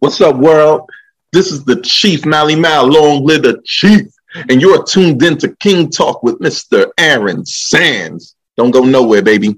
What's 0.00 0.20
up, 0.20 0.36
world? 0.36 0.88
This 1.32 1.50
is 1.50 1.64
the 1.64 1.80
Chief 1.80 2.24
Mally 2.24 2.54
Mal. 2.54 2.86
Long 2.86 3.24
live 3.24 3.42
the 3.42 3.60
Chief. 3.64 4.02
And 4.48 4.60
you're 4.60 4.84
tuned 4.84 5.20
in 5.24 5.36
to 5.38 5.56
King 5.56 5.90
Talk 5.90 6.22
with 6.22 6.38
Mr. 6.38 6.88
Aaron 6.96 7.44
Sands. 7.44 8.36
Don't 8.56 8.70
go 8.70 8.84
nowhere, 8.84 9.22
baby. 9.22 9.56